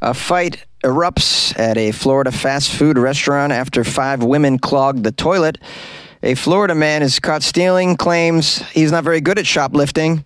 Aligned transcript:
A 0.00 0.14
fight 0.14 0.64
erupts 0.84 1.58
at 1.58 1.76
a 1.76 1.90
Florida 1.90 2.30
fast 2.30 2.70
food 2.70 2.98
restaurant 2.98 3.52
after 3.52 3.82
five 3.82 4.22
women 4.22 4.58
clogged 4.58 5.02
the 5.02 5.10
toilet. 5.10 5.58
A 6.22 6.34
Florida 6.34 6.74
man 6.74 7.02
is 7.02 7.18
caught 7.18 7.42
stealing, 7.42 7.96
claims 7.96 8.58
he's 8.70 8.92
not 8.92 9.02
very 9.02 9.20
good 9.20 9.38
at 9.38 9.46
shoplifting. 9.46 10.24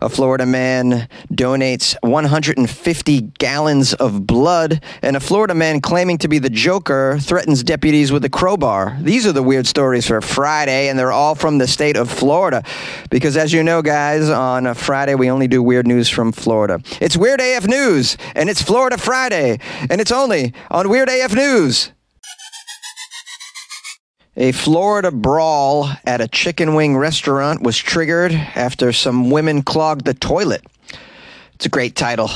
A 0.00 0.08
Florida 0.08 0.46
man 0.46 1.08
donates 1.32 1.96
150 2.02 3.20
gallons 3.38 3.94
of 3.94 4.26
blood, 4.26 4.82
and 5.02 5.16
a 5.16 5.20
Florida 5.20 5.54
man 5.54 5.80
claiming 5.80 6.18
to 6.18 6.28
be 6.28 6.38
the 6.38 6.50
Joker 6.50 7.18
threatens 7.20 7.64
deputies 7.64 8.12
with 8.12 8.24
a 8.24 8.30
crowbar. 8.30 8.96
These 9.00 9.26
are 9.26 9.32
the 9.32 9.42
weird 9.42 9.66
stories 9.66 10.06
for 10.06 10.20
Friday, 10.20 10.88
and 10.88 10.98
they're 10.98 11.12
all 11.12 11.34
from 11.34 11.58
the 11.58 11.66
state 11.66 11.96
of 11.96 12.10
Florida. 12.10 12.62
Because 13.10 13.36
as 13.36 13.52
you 13.52 13.64
know, 13.64 13.82
guys, 13.82 14.28
on 14.30 14.66
a 14.66 14.74
Friday 14.74 15.16
we 15.16 15.30
only 15.30 15.48
do 15.48 15.62
weird 15.62 15.86
news 15.86 16.08
from 16.08 16.30
Florida. 16.30 16.80
It's 17.00 17.16
Weird 17.16 17.40
AF 17.40 17.66
News, 17.66 18.16
and 18.36 18.48
it's 18.48 18.62
Florida 18.62 18.98
Friday, 18.98 19.58
and 19.90 20.00
it's 20.00 20.12
only 20.12 20.52
on 20.70 20.88
Weird 20.88 21.08
AF 21.08 21.34
News. 21.34 21.92
A 24.40 24.52
Florida 24.52 25.10
brawl 25.10 25.90
at 26.06 26.20
a 26.20 26.28
chicken 26.28 26.76
wing 26.76 26.96
restaurant 26.96 27.60
was 27.60 27.76
triggered 27.76 28.30
after 28.30 28.92
some 28.92 29.30
women 29.30 29.64
clogged 29.64 30.04
the 30.04 30.14
toilet. 30.14 30.64
It's 31.54 31.66
a 31.66 31.68
great 31.68 31.96
title. 31.96 32.30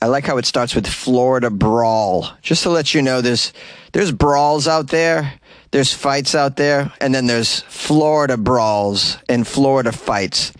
I 0.00 0.06
like 0.06 0.24
how 0.24 0.38
it 0.38 0.46
starts 0.46 0.74
with 0.74 0.86
Florida 0.86 1.50
brawl. 1.50 2.30
Just 2.40 2.62
to 2.62 2.70
let 2.70 2.94
you 2.94 3.02
know, 3.02 3.20
there's 3.20 3.52
there's 3.92 4.10
brawls 4.10 4.66
out 4.66 4.88
there, 4.88 5.34
there's 5.70 5.92
fights 5.92 6.34
out 6.34 6.56
there, 6.56 6.90
and 6.98 7.14
then 7.14 7.26
there's 7.26 7.60
Florida 7.68 8.38
brawls 8.38 9.18
and 9.28 9.46
Florida 9.46 9.92
fights. 9.92 10.50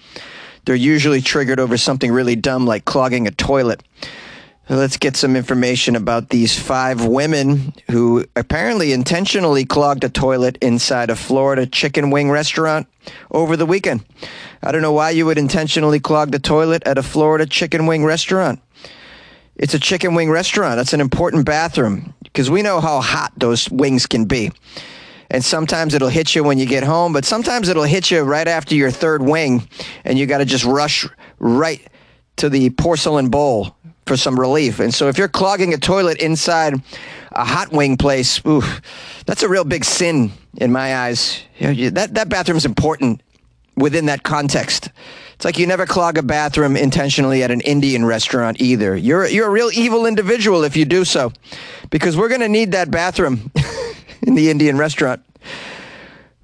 They're 0.66 0.74
usually 0.74 1.22
triggered 1.22 1.60
over 1.60 1.78
something 1.78 2.12
really 2.12 2.36
dumb 2.36 2.66
like 2.66 2.84
clogging 2.84 3.26
a 3.26 3.30
toilet. 3.30 3.82
Let's 4.66 4.96
get 4.96 5.14
some 5.14 5.36
information 5.36 5.94
about 5.94 6.30
these 6.30 6.58
five 6.58 7.04
women 7.04 7.74
who 7.90 8.24
apparently 8.34 8.94
intentionally 8.94 9.66
clogged 9.66 10.04
a 10.04 10.08
toilet 10.08 10.56
inside 10.62 11.10
a 11.10 11.16
Florida 11.16 11.66
chicken 11.66 12.10
wing 12.10 12.30
restaurant 12.30 12.86
over 13.30 13.58
the 13.58 13.66
weekend. 13.66 14.06
I 14.62 14.72
don't 14.72 14.80
know 14.80 14.92
why 14.92 15.10
you 15.10 15.26
would 15.26 15.36
intentionally 15.36 16.00
clog 16.00 16.30
the 16.30 16.38
toilet 16.38 16.82
at 16.86 16.96
a 16.96 17.02
Florida 17.02 17.44
chicken 17.44 17.84
wing 17.84 18.06
restaurant. 18.06 18.62
It's 19.56 19.74
a 19.74 19.78
chicken 19.78 20.14
wing 20.14 20.30
restaurant. 20.30 20.76
That's 20.76 20.94
an 20.94 21.02
important 21.02 21.44
bathroom 21.44 22.14
because 22.22 22.48
we 22.48 22.62
know 22.62 22.80
how 22.80 23.02
hot 23.02 23.34
those 23.36 23.68
wings 23.70 24.06
can 24.06 24.24
be. 24.24 24.50
And 25.30 25.44
sometimes 25.44 25.92
it'll 25.92 26.08
hit 26.08 26.34
you 26.34 26.42
when 26.42 26.58
you 26.58 26.64
get 26.64 26.84
home, 26.84 27.12
but 27.12 27.26
sometimes 27.26 27.68
it'll 27.68 27.82
hit 27.82 28.10
you 28.10 28.22
right 28.22 28.48
after 28.48 28.74
your 28.74 28.90
third 28.90 29.22
wing 29.22 29.68
and 30.04 30.18
you 30.18 30.24
got 30.24 30.38
to 30.38 30.46
just 30.46 30.64
rush 30.64 31.06
right 31.38 31.86
to 32.36 32.48
the 32.48 32.70
porcelain 32.70 33.28
bowl 33.28 33.73
for 34.06 34.16
some 34.16 34.38
relief. 34.38 34.80
And 34.80 34.92
so 34.92 35.08
if 35.08 35.18
you're 35.18 35.28
clogging 35.28 35.74
a 35.74 35.78
toilet 35.78 36.18
inside 36.18 36.74
a 37.32 37.44
hot 37.44 37.72
wing 37.72 37.96
place, 37.96 38.40
ooh, 38.46 38.62
that's 39.26 39.42
a 39.42 39.48
real 39.48 39.64
big 39.64 39.84
sin 39.84 40.32
in 40.56 40.72
my 40.72 40.96
eyes. 40.96 41.42
You 41.58 41.66
know, 41.66 41.72
you, 41.72 41.90
that 41.90 42.14
that 42.14 42.28
bathroom's 42.28 42.64
important 42.64 43.22
within 43.76 44.06
that 44.06 44.22
context. 44.22 44.90
It's 45.34 45.44
like 45.44 45.58
you 45.58 45.66
never 45.66 45.86
clog 45.86 46.16
a 46.16 46.22
bathroom 46.22 46.76
intentionally 46.76 47.42
at 47.42 47.50
an 47.50 47.60
Indian 47.62 48.04
restaurant 48.04 48.60
either. 48.60 48.96
You're 48.96 49.26
you're 49.26 49.48
a 49.48 49.50
real 49.50 49.70
evil 49.72 50.06
individual 50.06 50.64
if 50.64 50.76
you 50.76 50.84
do 50.84 51.04
so, 51.04 51.32
because 51.90 52.16
we're 52.16 52.28
going 52.28 52.40
to 52.40 52.48
need 52.48 52.72
that 52.72 52.90
bathroom 52.90 53.50
in 54.22 54.34
the 54.34 54.50
Indian 54.50 54.78
restaurant. 54.78 55.22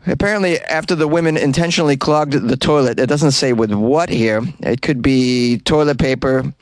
Apparently, 0.07 0.59
after 0.61 0.95
the 0.95 1.07
women 1.07 1.37
intentionally 1.37 1.97
clogged 1.97 2.33
the 2.33 2.57
toilet, 2.57 2.99
it 2.99 3.07
doesn't 3.07 3.33
say 3.33 3.53
with 3.53 3.73
what 3.73 4.09
here. 4.09 4.43
It 4.61 4.81
could 4.81 5.03
be 5.03 5.59
toilet 5.59 5.99
paper 5.99 6.55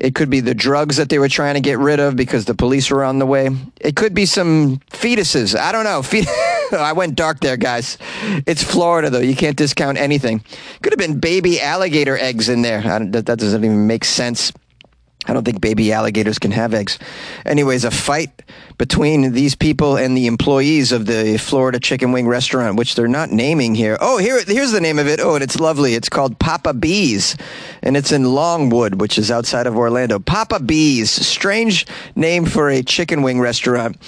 it 0.00 0.14
could 0.14 0.30
be 0.30 0.40
the 0.40 0.54
drugs 0.54 0.96
that 0.96 1.10
they 1.10 1.18
were 1.18 1.28
trying 1.28 1.54
to 1.54 1.60
get 1.60 1.78
rid 1.78 2.00
of 2.00 2.16
because 2.16 2.46
the 2.46 2.54
police 2.54 2.90
were 2.90 3.04
on 3.04 3.18
the 3.18 3.26
way. 3.26 3.50
It 3.80 3.96
could 3.96 4.14
be 4.14 4.26
some 4.26 4.78
fetuses. 4.90 5.54
I 5.54 5.72
don't 5.72 5.84
know. 5.84 6.02
I 6.78 6.92
went 6.92 7.16
dark 7.16 7.40
there, 7.40 7.56
guys. 7.56 7.98
It's 8.46 8.62
Florida, 8.62 9.10
though. 9.10 9.18
You 9.18 9.36
can't 9.36 9.56
discount 9.56 9.98
anything. 9.98 10.42
Could 10.82 10.92
have 10.92 10.98
been 10.98 11.20
baby 11.20 11.60
alligator 11.60 12.16
eggs 12.16 12.48
in 12.48 12.62
there. 12.62 12.80
that, 12.80 13.26
that 13.26 13.38
doesn't 13.38 13.62
even 13.62 13.86
make 13.86 14.04
sense. 14.04 14.52
I 15.26 15.34
don't 15.34 15.44
think 15.44 15.60
baby 15.60 15.92
alligators 15.92 16.38
can 16.38 16.50
have 16.50 16.72
eggs. 16.72 16.98
Anyways, 17.44 17.84
a 17.84 17.90
fight 17.90 18.42
between 18.78 19.32
these 19.32 19.54
people 19.54 19.96
and 19.96 20.16
the 20.16 20.26
employees 20.26 20.92
of 20.92 21.04
the 21.04 21.36
Florida 21.36 21.78
Chicken 21.78 22.12
Wing 22.12 22.26
restaurant, 22.26 22.76
which 22.76 22.94
they're 22.94 23.06
not 23.06 23.30
naming 23.30 23.74
here. 23.74 23.98
Oh, 24.00 24.16
here, 24.16 24.42
here's 24.42 24.72
the 24.72 24.80
name 24.80 24.98
of 24.98 25.06
it. 25.06 25.20
Oh, 25.20 25.34
and 25.34 25.44
it's 25.44 25.60
lovely. 25.60 25.94
It's 25.94 26.08
called 26.08 26.38
Papa 26.38 26.72
Bees, 26.72 27.36
and 27.82 27.98
it's 27.98 28.12
in 28.12 28.24
Longwood, 28.24 28.98
which 28.98 29.18
is 29.18 29.30
outside 29.30 29.66
of 29.66 29.76
Orlando. 29.76 30.18
Papa 30.18 30.58
Bees, 30.58 31.10
strange 31.10 31.86
name 32.16 32.46
for 32.46 32.70
a 32.70 32.82
chicken 32.82 33.20
wing 33.20 33.40
restaurant. 33.40 33.98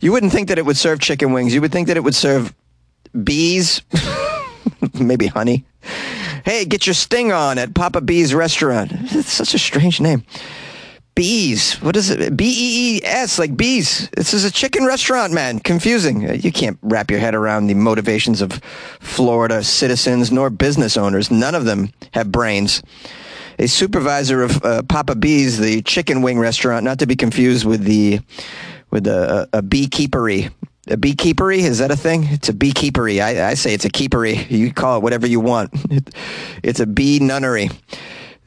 You 0.00 0.10
wouldn't 0.10 0.32
think 0.32 0.48
that 0.48 0.58
it 0.58 0.64
would 0.64 0.78
serve 0.78 1.00
chicken 1.00 1.32
wings. 1.32 1.52
You 1.52 1.60
would 1.60 1.72
think 1.72 1.88
that 1.88 1.98
it 1.98 2.04
would 2.04 2.14
serve 2.14 2.54
bees, 3.22 3.82
maybe 4.94 5.26
honey. 5.26 5.66
Hey, 6.44 6.64
get 6.64 6.86
your 6.86 6.94
sting 6.94 7.32
on 7.32 7.58
at 7.58 7.74
Papa 7.74 8.00
Bees 8.00 8.34
restaurant. 8.34 8.92
It's 9.12 9.32
such 9.32 9.54
a 9.54 9.58
strange 9.58 10.00
name. 10.00 10.24
Bees. 11.14 11.74
What 11.82 11.94
is 11.94 12.08
it? 12.08 12.36
B 12.36 12.44
E 12.46 12.96
E 12.96 13.00
S, 13.04 13.38
like 13.38 13.54
bees. 13.56 14.08
This 14.16 14.32
is 14.32 14.44
a 14.44 14.50
chicken 14.50 14.86
restaurant, 14.86 15.32
man. 15.32 15.58
Confusing. 15.58 16.28
Uh, 16.28 16.32
you 16.32 16.50
can't 16.50 16.78
wrap 16.80 17.10
your 17.10 17.20
head 17.20 17.34
around 17.34 17.66
the 17.66 17.74
motivations 17.74 18.40
of 18.40 18.52
Florida 18.98 19.62
citizens 19.62 20.32
nor 20.32 20.48
business 20.48 20.96
owners. 20.96 21.30
None 21.30 21.54
of 21.54 21.66
them 21.66 21.90
have 22.12 22.32
brains. 22.32 22.82
A 23.58 23.68
supervisor 23.68 24.42
of 24.42 24.64
uh, 24.64 24.82
Papa 24.82 25.14
Bees, 25.14 25.58
the 25.58 25.82
chicken 25.82 26.22
wing 26.22 26.38
restaurant, 26.38 26.84
not 26.84 26.98
to 27.00 27.06
be 27.06 27.14
confused 27.14 27.66
with 27.66 27.84
the 27.84 28.20
with 28.90 29.06
a, 29.06 29.48
a 29.52 29.60
beekeepery. 29.60 30.48
A 30.88 30.96
beekeepery 30.96 31.60
is 31.60 31.78
that 31.78 31.92
a 31.92 31.96
thing? 31.96 32.24
It's 32.24 32.48
a 32.48 32.52
beekeepery. 32.52 33.20
I, 33.20 33.50
I 33.50 33.54
say 33.54 33.72
it's 33.72 33.84
a 33.84 33.90
keepery. 33.90 34.50
You 34.50 34.72
call 34.72 34.96
it 34.96 35.02
whatever 35.02 35.26
you 35.26 35.38
want. 35.38 35.70
It, 35.90 36.14
it's 36.62 36.80
a 36.80 36.86
bee 36.86 37.20
nunnery. 37.20 37.70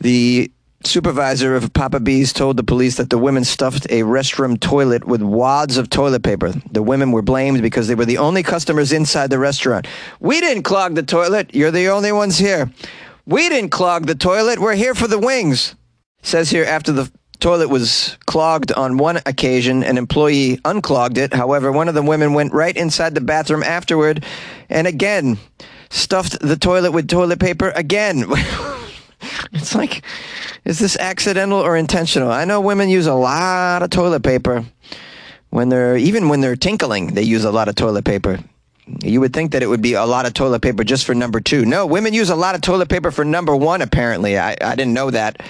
The 0.02 0.52
supervisor 0.84 1.56
of 1.56 1.72
Papa 1.74 2.00
Bees 2.00 2.34
told 2.34 2.58
the 2.58 2.64
police 2.64 2.98
that 2.98 3.10
the 3.10 3.18
women 3.18 3.44
stuffed 3.44 3.86
a 3.86 4.02
restroom 4.02 4.60
toilet 4.60 5.06
with 5.06 5.22
wads 5.22 5.78
of 5.78 5.90
toilet 5.90 6.24
paper. 6.24 6.54
The 6.72 6.84
women 6.84 7.12
were 7.12 7.22
blamed 7.22 7.62
because 7.62 7.88
they 7.88 7.96
were 7.96 8.06
the 8.06 8.18
only 8.18 8.44
customers 8.44 8.92
inside 8.92 9.30
the 9.30 9.40
restaurant. 9.40 9.88
We 10.20 10.42
didn't 10.42 10.64
clog 10.64 10.96
the 10.96 11.04
toilet. 11.04 11.56
You're 11.56 11.72
the 11.72 11.88
only 11.88 12.12
ones 12.12 12.38
here. 12.38 12.70
We 13.26 13.48
didn't 13.50 13.72
clog 13.72 14.08
the 14.08 14.16
toilet. 14.16 14.60
We're 14.60 14.76
here 14.76 14.94
for 14.94 15.08
the 15.08 15.20
wings. 15.20 15.76
Says 16.22 16.50
here 16.50 16.66
after 16.66 16.92
the 16.92 17.12
toilet 17.40 17.70
was 17.70 18.18
clogged 18.26 18.72
on 18.72 18.98
one 18.98 19.18
occasion, 19.26 19.84
an 19.84 19.98
employee 19.98 20.60
unclogged 20.66 21.18
it. 21.18 21.34
However, 21.34 21.72
one 21.72 21.88
of 21.88 21.96
the 21.96 22.02
women 22.02 22.34
went 22.34 22.54
right 22.54 22.76
inside 22.76 23.16
the 23.16 23.22
bathroom 23.22 23.64
afterward 23.64 24.24
and 24.70 24.88
again 24.88 25.38
stuffed 25.90 26.40
the 26.40 26.56
toilet 26.58 26.92
with 26.92 27.08
toilet 27.08 27.40
paper 27.40 27.72
again. 27.76 28.26
it's 29.54 29.76
like 29.76 30.04
is 30.66 30.80
this 30.80 30.98
accidental 30.98 31.60
or 31.60 31.78
intentional? 31.78 32.32
I 32.32 32.44
know 32.46 32.60
women 32.60 32.90
use 32.90 33.06
a 33.06 33.14
lot 33.14 33.84
of 33.84 33.92
toilet 33.92 34.24
paper 34.24 34.66
when 35.52 35.70
they're 35.70 35.96
even 35.96 36.28
when 36.28 36.42
they're 36.42 36.56
tinkling. 36.56 37.14
They 37.14 37.22
use 37.22 37.46
a 37.46 37.52
lot 37.52 37.68
of 37.68 37.76
toilet 37.76 38.04
paper. 38.04 38.40
You 39.04 39.20
would 39.20 39.34
think 39.34 39.52
that 39.52 39.64
it 39.64 39.68
would 39.68 39.82
be 39.82 39.94
a 39.94 40.06
lot 40.06 40.26
of 40.26 40.34
toilet 40.34 40.62
paper 40.62 40.84
just 40.84 41.06
for 41.06 41.16
number 41.16 41.40
two. 41.40 41.66
No, 41.66 41.86
women 41.86 42.14
use 42.14 42.30
a 42.30 42.36
lot 42.36 42.56
of 42.56 42.62
toilet 42.62 42.90
paper 42.90 43.12
for 43.12 43.26
number 43.26 43.56
one. 43.56 43.82
Apparently, 43.82 44.38
I, 44.38 44.56
I 44.62 44.76
didn't 44.76 44.94
know 44.94 45.12
that. 45.12 45.42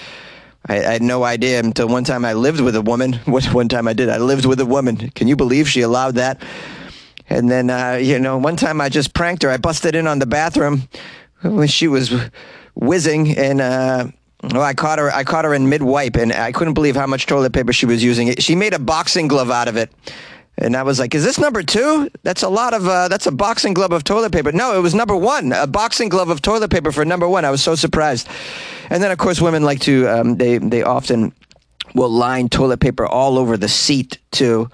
I, 0.68 0.80
I 0.80 0.94
had 0.94 1.02
no 1.02 1.24
idea 1.24 1.60
until 1.60 1.88
one 1.88 2.04
time 2.04 2.26
I 2.26 2.34
lived 2.34 2.62
with 2.62 2.76
a 2.76 2.82
woman. 2.82 3.14
What 3.26 3.46
one 3.54 3.68
time 3.68 3.88
I 3.88 3.94
did? 3.94 4.10
I 4.10 4.18
lived 4.18 4.46
with 4.46 4.60
a 4.60 4.66
woman. 4.66 5.10
Can 5.12 5.28
you 5.28 5.36
believe 5.36 5.68
she 5.68 5.82
allowed 5.82 6.16
that? 6.16 6.42
And 7.30 7.50
then, 7.50 7.70
uh, 7.70 8.00
you 8.02 8.20
know, 8.20 8.38
one 8.38 8.56
time 8.56 8.80
I 8.82 8.90
just 8.90 9.14
pranked 9.14 9.44
her. 9.44 9.50
I 9.50 9.58
busted 9.58 9.96
in 9.96 10.08
on 10.08 10.20
the 10.20 10.26
bathroom 10.26 10.88
when 11.42 11.68
she 11.68 11.88
was 11.88 12.14
whizzing, 12.76 13.38
and 13.38 13.62
uh, 13.62 14.08
well, 14.44 14.62
I 14.62 14.74
caught 14.74 15.00
her. 15.00 15.12
I 15.12 15.24
caught 15.24 15.46
her 15.46 15.54
in 15.54 15.70
mid 15.70 15.82
wipe, 15.82 16.16
and 16.16 16.32
I 16.32 16.52
couldn't 16.52 16.74
believe 16.74 16.96
how 16.96 17.08
much 17.08 17.26
toilet 17.26 17.54
paper 17.54 17.74
she 17.74 17.86
was 17.86 18.04
using. 18.04 18.36
She 18.36 18.56
made 18.56 18.74
a 18.74 18.80
boxing 18.80 19.28
glove 19.28 19.50
out 19.50 19.68
of 19.68 19.76
it, 19.76 19.92
and 20.58 20.76
I 20.76 20.84
was 20.84 21.00
like, 21.00 21.14
"Is 21.14 21.24
this 21.24 21.38
number 21.38 21.64
two? 21.64 22.10
That's 22.24 22.44
a 22.44 22.50
lot 22.50 22.74
of. 22.74 22.88
Uh, 22.88 23.08
that's 23.08 23.28
a 23.28 23.32
boxing 23.32 23.74
glove 23.74 23.92
of 23.92 24.04
toilet 24.04 24.32
paper." 24.32 24.52
No, 24.52 24.78
it 24.78 24.82
was 24.82 24.96
number 24.96 25.16
one. 25.16 25.52
A 25.52 25.68
boxing 25.68 26.10
glove 26.10 26.30
of 26.30 26.42
toilet 26.42 26.72
paper 26.72 26.92
for 26.92 27.06
number 27.06 27.28
one. 27.28 27.46
I 27.46 27.52
was 27.52 27.62
so 27.62 27.76
surprised. 27.76 28.28
And 28.90 29.02
then, 29.02 29.12
of 29.12 29.18
course, 29.18 29.42
women 29.42 29.64
like 29.64 29.80
to. 29.82 30.08
Um, 30.08 30.38
they 30.38 30.58
they 30.58 30.84
often 30.84 31.34
will 31.94 32.10
line 32.10 32.50
toilet 32.50 32.80
paper 32.80 33.06
all 33.06 33.38
over 33.38 33.58
the 33.58 33.70
seat 33.70 34.18
too. 34.32 34.70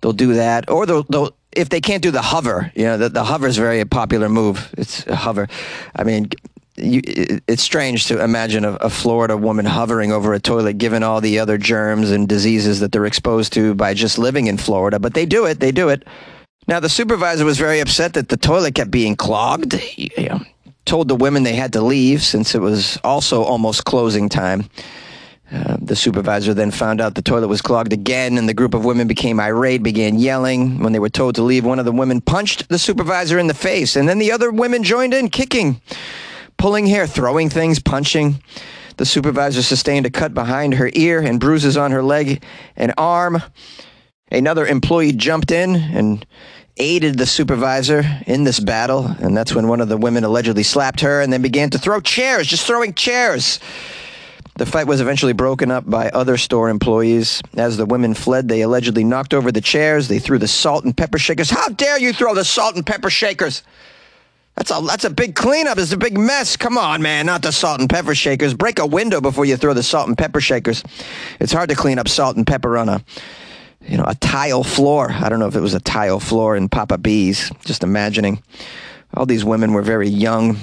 They'll 0.00 0.12
do 0.12 0.34
that, 0.34 0.68
or 0.70 0.86
they'll, 0.86 1.04
they'll 1.04 1.34
if 1.52 1.68
they 1.68 1.80
can't 1.80 2.02
do 2.02 2.10
the 2.10 2.22
hover. 2.22 2.70
You 2.74 2.84
know, 2.84 2.98
the, 2.98 3.08
the 3.08 3.24
hover 3.24 3.46
is 3.46 3.56
very 3.56 3.84
popular 3.84 4.28
move. 4.28 4.72
It's 4.76 5.06
a 5.06 5.16
hover. 5.16 5.48
I 5.96 6.04
mean, 6.04 6.30
you, 6.76 7.00
it's 7.46 7.62
strange 7.62 8.06
to 8.06 8.22
imagine 8.22 8.64
a, 8.64 8.72
a, 8.72 8.90
Florida 8.90 9.36
woman 9.36 9.64
hovering 9.64 10.12
over 10.12 10.34
a 10.34 10.40
toilet, 10.40 10.78
given 10.78 11.02
all 11.02 11.20
the 11.20 11.38
other 11.38 11.56
germs 11.56 12.10
and 12.10 12.28
diseases 12.28 12.80
that 12.80 12.90
they're 12.90 13.06
exposed 13.06 13.52
to 13.52 13.74
by 13.74 13.94
just 13.94 14.18
living 14.18 14.48
in 14.48 14.56
Florida. 14.56 14.98
But 14.98 15.14
they 15.14 15.26
do 15.26 15.46
it. 15.46 15.60
They 15.60 15.72
do 15.72 15.88
it. 15.88 16.04
Now, 16.66 16.80
the 16.80 16.88
supervisor 16.88 17.44
was 17.44 17.58
very 17.58 17.80
upset 17.80 18.14
that 18.14 18.28
the 18.28 18.36
toilet 18.36 18.74
kept 18.74 18.90
being 18.90 19.14
clogged. 19.16 19.74
He 19.74 20.10
you 20.16 20.28
know, 20.28 20.40
told 20.84 21.08
the 21.08 21.14
women 21.14 21.42
they 21.42 21.54
had 21.54 21.72
to 21.74 21.82
leave 21.82 22.22
since 22.22 22.54
it 22.54 22.60
was 22.60 22.98
also 23.04 23.42
almost 23.42 23.84
closing 23.84 24.28
time. 24.28 24.68
Uh, 25.52 25.76
the 25.80 25.94
supervisor 25.94 26.54
then 26.54 26.70
found 26.70 27.00
out 27.00 27.14
the 27.14 27.22
toilet 27.22 27.48
was 27.48 27.62
clogged 27.62 27.92
again, 27.92 28.38
and 28.38 28.48
the 28.48 28.54
group 28.54 28.74
of 28.74 28.84
women 28.84 29.06
became 29.06 29.38
irate, 29.38 29.82
began 29.82 30.18
yelling. 30.18 30.82
When 30.82 30.92
they 30.92 30.98
were 30.98 31.10
told 31.10 31.34
to 31.36 31.42
leave, 31.42 31.64
one 31.64 31.78
of 31.78 31.84
the 31.84 31.92
women 31.92 32.20
punched 32.20 32.68
the 32.68 32.78
supervisor 32.78 33.38
in 33.38 33.46
the 33.46 33.54
face, 33.54 33.94
and 33.94 34.08
then 34.08 34.18
the 34.18 34.32
other 34.32 34.50
women 34.50 34.82
joined 34.82 35.14
in, 35.14 35.28
kicking, 35.28 35.80
pulling 36.56 36.86
hair, 36.86 37.06
throwing 37.06 37.50
things, 37.50 37.78
punching. 37.78 38.42
The 38.96 39.06
supervisor 39.06 39.62
sustained 39.62 40.06
a 40.06 40.10
cut 40.10 40.34
behind 40.34 40.74
her 40.74 40.90
ear 40.94 41.20
and 41.20 41.40
bruises 41.40 41.76
on 41.76 41.90
her 41.90 42.02
leg 42.02 42.44
and 42.76 42.94
arm. 42.96 43.42
Another 44.30 44.66
employee 44.66 45.12
jumped 45.12 45.50
in 45.50 45.74
and 45.74 46.24
aided 46.76 47.18
the 47.18 47.26
supervisor 47.26 48.02
in 48.26 48.44
this 48.44 48.58
battle, 48.58 49.06
and 49.06 49.36
that's 49.36 49.54
when 49.54 49.68
one 49.68 49.80
of 49.80 49.88
the 49.88 49.96
women 49.96 50.24
allegedly 50.24 50.62
slapped 50.62 51.00
her 51.00 51.20
and 51.20 51.32
then 51.32 51.42
began 51.42 51.70
to 51.70 51.78
throw 51.78 52.00
chairs, 52.00 52.46
just 52.46 52.66
throwing 52.66 52.94
chairs. 52.94 53.60
The 54.56 54.66
fight 54.66 54.86
was 54.86 55.00
eventually 55.00 55.32
broken 55.32 55.72
up 55.72 55.88
by 55.88 56.10
other 56.10 56.36
store 56.36 56.68
employees. 56.68 57.42
As 57.56 57.76
the 57.76 57.86
women 57.86 58.14
fled, 58.14 58.48
they 58.48 58.62
allegedly 58.62 59.02
knocked 59.02 59.34
over 59.34 59.50
the 59.50 59.60
chairs. 59.60 60.06
They 60.06 60.20
threw 60.20 60.38
the 60.38 60.46
salt 60.46 60.84
and 60.84 60.96
pepper 60.96 61.18
shakers. 61.18 61.50
How 61.50 61.68
dare 61.68 61.98
you 61.98 62.12
throw 62.12 62.34
the 62.34 62.44
salt 62.44 62.76
and 62.76 62.86
pepper 62.86 63.10
shakers? 63.10 63.64
That's 64.56 64.70
a 64.70 64.80
that's 64.86 65.04
a 65.04 65.10
big 65.10 65.34
cleanup. 65.34 65.78
It's 65.78 65.92
a 65.92 65.96
big 65.96 66.16
mess. 66.16 66.56
Come 66.56 66.78
on, 66.78 67.02
man, 67.02 67.26
not 67.26 67.42
the 67.42 67.50
salt 67.50 67.80
and 67.80 67.90
pepper 67.90 68.14
shakers. 68.14 68.54
Break 68.54 68.78
a 68.78 68.86
window 68.86 69.20
before 69.20 69.44
you 69.44 69.56
throw 69.56 69.74
the 69.74 69.82
salt 69.82 70.06
and 70.06 70.16
pepper 70.16 70.40
shakers. 70.40 70.84
It's 71.40 71.52
hard 71.52 71.70
to 71.70 71.74
clean 71.74 71.98
up 71.98 72.08
salt 72.08 72.36
and 72.36 72.46
pepper 72.46 72.78
on 72.78 72.88
a 72.88 73.04
you 73.86 73.96
know, 73.96 74.04
a 74.06 74.14
tile 74.14 74.64
floor. 74.64 75.10
I 75.10 75.28
don't 75.28 75.38
know 75.38 75.46
if 75.46 75.56
it 75.56 75.60
was 75.60 75.74
a 75.74 75.80
tile 75.80 76.20
floor 76.20 76.56
in 76.56 76.68
Papa 76.68 76.98
B's. 76.98 77.50
Just 77.64 77.82
imagining. 77.82 78.42
All 79.14 79.26
these 79.26 79.44
women 79.44 79.72
were 79.72 79.82
very 79.82 80.08
young 80.08 80.56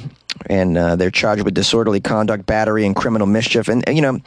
and 0.47 0.77
uh, 0.77 0.95
they're 0.95 1.11
charged 1.11 1.43
with 1.43 1.53
disorderly 1.53 1.99
conduct, 1.99 2.45
battery, 2.45 2.85
and 2.85 2.95
criminal 2.95 3.27
mischief. 3.27 3.67
And, 3.67 3.87
and, 3.87 3.95
you 3.95 4.01
know, 4.01 4.19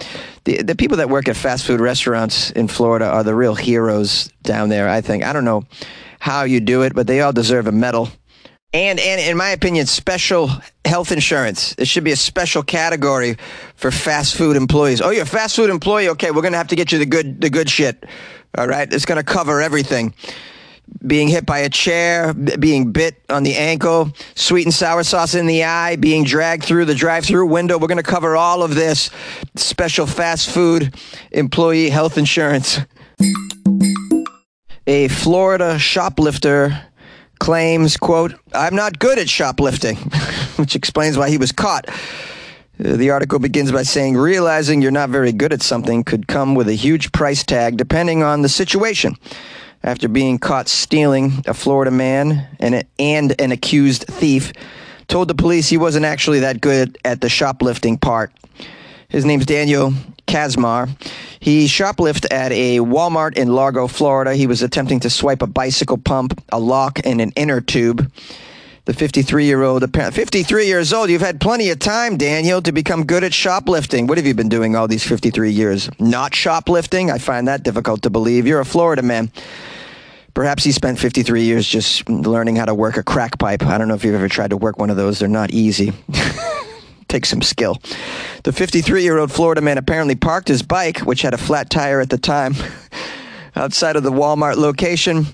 the 0.45 0.63
the 0.63 0.77
people 0.77 0.99
that 0.99 1.11
work 1.11 1.29
at 1.29 1.37
fast 1.37 1.67
food 1.67 1.81
restaurants 1.81 2.51
in 2.51 2.69
Florida 2.69 3.07
are 3.07 3.25
the 3.25 3.35
real 3.35 3.55
heroes 3.55 4.31
down 4.43 4.69
there. 4.69 4.89
I 4.89 5.01
think 5.01 5.25
I 5.25 5.33
don't 5.33 5.45
know 5.45 5.65
how 6.21 6.45
you 6.45 6.61
do 6.61 6.83
it, 6.83 6.95
but 6.95 7.07
they 7.07 7.21
all 7.21 7.33
deserve 7.33 7.67
a 7.67 7.73
medal. 7.73 8.09
And, 8.75 8.99
and 8.99 9.21
in 9.21 9.37
my 9.37 9.51
opinion, 9.51 9.87
special 9.87 10.51
health 10.85 11.13
insurance. 11.13 11.77
It 11.79 11.87
should 11.87 12.03
be 12.03 12.11
a 12.11 12.17
special 12.17 12.65
category 12.65 13.37
for 13.77 13.93
fast 13.93 14.35
food 14.35 14.57
employees. 14.57 15.01
Oh, 15.01 15.11
you're 15.11 15.23
a 15.23 15.27
fast 15.27 15.55
food 15.55 15.71
employee? 15.71 16.09
Okay, 16.09 16.33
we're 16.33 16.43
gonna 16.43 16.57
have 16.57 16.69
to 16.69 16.77
get 16.77 16.91
you 16.91 16.99
the 16.99 17.07
good 17.07 17.41
the 17.41 17.51
good 17.51 17.71
shit. 17.71 18.05
All 18.59 18.67
right, 18.67 18.93
it's 18.93 19.05
gonna 19.05 19.23
cover 19.23 19.63
everything 19.63 20.13
being 21.07 21.29
hit 21.29 21.47
by 21.47 21.61
a 21.61 21.69
chair, 21.69 22.35
being 22.35 22.93
bit 22.93 23.23
on 23.31 23.43
the 23.43 23.55
ankle, 23.55 24.13
sweet 24.35 24.67
and 24.67 24.75
sour 24.75 25.03
sauce 25.03 25.35
in 25.35 25.47
the 25.47 25.65
eye, 25.65 25.97
being 25.97 26.25
dragged 26.25 26.65
through 26.65 26.85
the 26.85 26.95
drive 26.95 27.25
through 27.25 27.47
window. 27.47 27.79
We're 27.79 27.89
to 27.97 28.03
cover 28.03 28.37
all 28.37 28.63
of 28.63 28.75
this 28.75 29.09
special 29.57 30.07
fast 30.07 30.51
food 30.51 30.95
employee 31.31 31.91
health 31.91 32.19
insurance. 32.19 32.81
A 34.87 35.09
Florida 35.09 35.79
shoplifter 35.79 36.83
claims, 37.39 37.97
quote, 37.97 38.35
I'm 38.53 38.75
not 38.75 38.99
good 38.99 39.19
at 39.19 39.29
shoplifting, 39.29 39.97
which 40.57 40.77
explains 40.77 41.17
why 41.17 41.31
he 41.31 41.39
was 41.39 41.53
caught. 41.53 41.89
Uh, 41.89 42.97
the 42.97 43.11
article 43.11 43.39
begins 43.39 43.71
by 43.71 43.83
saying 43.83 44.17
realizing 44.17 44.83
you're 44.83 44.91
not 44.91 45.11
very 45.11 45.33
good 45.33 45.53
at 45.53 45.63
something 45.63 46.03
could 46.03 46.27
come 46.27 46.55
with 46.55 46.69
a 46.69 46.75
huge 46.75 47.13
price 47.13 47.45
tag 47.45 47.77
depending 47.77 48.23
on 48.23 48.43
the 48.43 48.49
situation 48.49 49.17
after 49.85 50.09
being 50.09 50.39
caught 50.39 50.67
stealing, 50.67 51.43
a 51.47 51.55
Florida 51.55 51.91
man 51.91 52.49
and, 52.59 52.75
a, 52.75 52.83
and 52.99 53.39
an 53.41 53.53
accused 53.53 54.05
thief 54.05 54.53
told 55.07 55.29
the 55.29 55.35
police 55.35 55.69
he 55.69 55.77
wasn't 55.77 56.05
actually 56.05 56.41
that 56.41 56.61
good 56.61 56.99
at 57.05 57.21
the 57.21 57.29
shoplifting 57.29 57.99
part. 57.99 58.33
His 59.09 59.25
name's 59.25 59.47
Daniel 59.47 59.93
Kazmar. 60.27 60.89
He 61.41 61.67
shoplifted 61.67 62.33
at 62.33 62.53
a 62.53 62.79
Walmart 62.79 63.37
in 63.37 63.49
Largo, 63.55 63.87
Florida. 63.87 64.35
He 64.35 64.47
was 64.47 64.63
attempting 64.63 65.01
to 65.01 65.11
swipe 65.11 65.43
a 65.43 65.47
bicycle 65.47 65.99
pump, 65.99 66.43
a 66.51 66.59
lock, 66.59 67.01
and 67.05 67.21
an 67.21 67.33
inner 67.37 67.61
tube. 67.61 68.11
The 68.87 68.93
53 68.93 69.47
year 69.47 69.63
old, 69.63 69.83
53 69.95 70.67
years 70.67 70.93
old, 70.93 71.09
you've 71.09 71.23
had 71.23 71.41
plenty 71.41 71.71
of 71.71 71.79
time, 71.79 72.19
Daniel, 72.19 72.61
to 72.61 72.71
become 72.71 73.07
good 73.07 73.25
at 73.25 73.33
shoplifting. 73.33 74.07
What 74.07 74.19
have 74.19 74.27
you 74.27 74.35
been 74.35 74.51
doing 74.51 74.77
all 74.77 74.87
these 74.87 75.07
53 75.07 75.51
years? 75.51 75.89
Not 75.99 76.35
shoplifting? 76.35 77.11
I 77.11 77.17
find 77.17 77.49
that 77.49 77.63
difficult 77.63 78.03
to 78.03 78.11
believe. 78.11 78.47
You're 78.47 78.61
a 78.61 78.67
Florida 78.67 79.01
man. 79.01 79.31
Perhaps 80.35 80.65
he 80.65 80.73
spent 80.73 80.99
53 80.99 81.45
years 81.45 81.67
just 81.67 82.09
learning 82.11 82.57
how 82.57 82.67
to 82.67 82.75
work 82.75 82.97
a 82.97 83.03
crack 83.03 83.39
pipe. 83.39 83.63
I 83.63 83.79
don't 83.79 83.89
know 83.89 83.95
if 83.95 84.05
you've 84.05 84.17
ever 84.17 84.29
tried 84.29 84.51
to 84.51 84.57
work 84.57 84.79
one 84.79 84.91
of 84.91 84.97
those. 84.97 85.19
They're 85.19 85.29
not 85.29 85.51
easy. 85.51 85.93
Take 87.15 87.27
some 87.27 87.43
skill. 87.43 87.79
The 88.43 88.53
53 88.53 89.05
year 89.05 89.19
old 89.19 89.31
Florida 89.31 89.61
man 89.61 89.79
apparently 89.79 90.17
parked 90.17 90.49
his 90.49 90.65
bike, 90.65 90.99
which 90.99 91.23
had 91.23 91.33
a 91.33 91.39
flat 91.39 91.71
tire 91.71 92.01
at 92.01 92.11
the 92.11 92.19
time, 92.19 92.57
outside 93.55 93.95
of 93.95 94.03
the 94.03 94.11
Walmart 94.11 94.57
location 94.57 95.25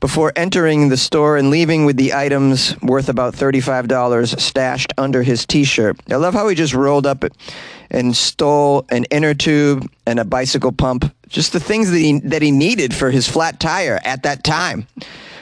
before 0.00 0.32
entering 0.34 0.88
the 0.88 0.96
store 0.96 1.36
and 1.36 1.50
leaving 1.50 1.84
with 1.84 1.98
the 1.98 2.14
items 2.14 2.74
worth 2.80 3.10
about 3.10 3.34
$35 3.34 4.40
stashed 4.40 4.94
under 4.96 5.22
his 5.22 5.44
t 5.44 5.64
shirt. 5.64 6.00
I 6.10 6.16
love 6.16 6.32
how 6.32 6.48
he 6.48 6.54
just 6.54 6.72
rolled 6.72 7.06
up 7.06 7.22
and 7.90 8.16
stole 8.16 8.86
an 8.88 9.04
inner 9.10 9.34
tube 9.34 9.86
and 10.06 10.18
a 10.18 10.24
bicycle 10.24 10.72
pump 10.72 11.14
just 11.28 11.52
the 11.52 11.60
things 11.60 11.90
that 11.90 11.98
he 11.98 12.18
that 12.20 12.40
he 12.40 12.50
needed 12.50 12.94
for 12.94 13.10
his 13.10 13.28
flat 13.28 13.60
tire 13.60 14.00
at 14.04 14.22
that 14.22 14.42
time. 14.42 14.86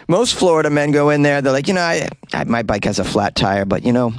Most 0.09 0.35
Florida 0.35 0.71
men 0.71 0.91
go 0.91 1.11
in 1.11 1.23
there. 1.23 1.41
They're 1.41 1.53
like, 1.53 1.69
you 1.69 1.75
know, 1.75 1.83
I, 1.83 2.09
I, 2.33 2.43
my 2.43 2.65
bike 2.65 2.85
has 2.85 2.99
a 2.99 3.05
flat 3.05 3.37
tire, 3.37 3.65
but 3.65 3.85
you 3.85 3.93
know, 3.93 4.13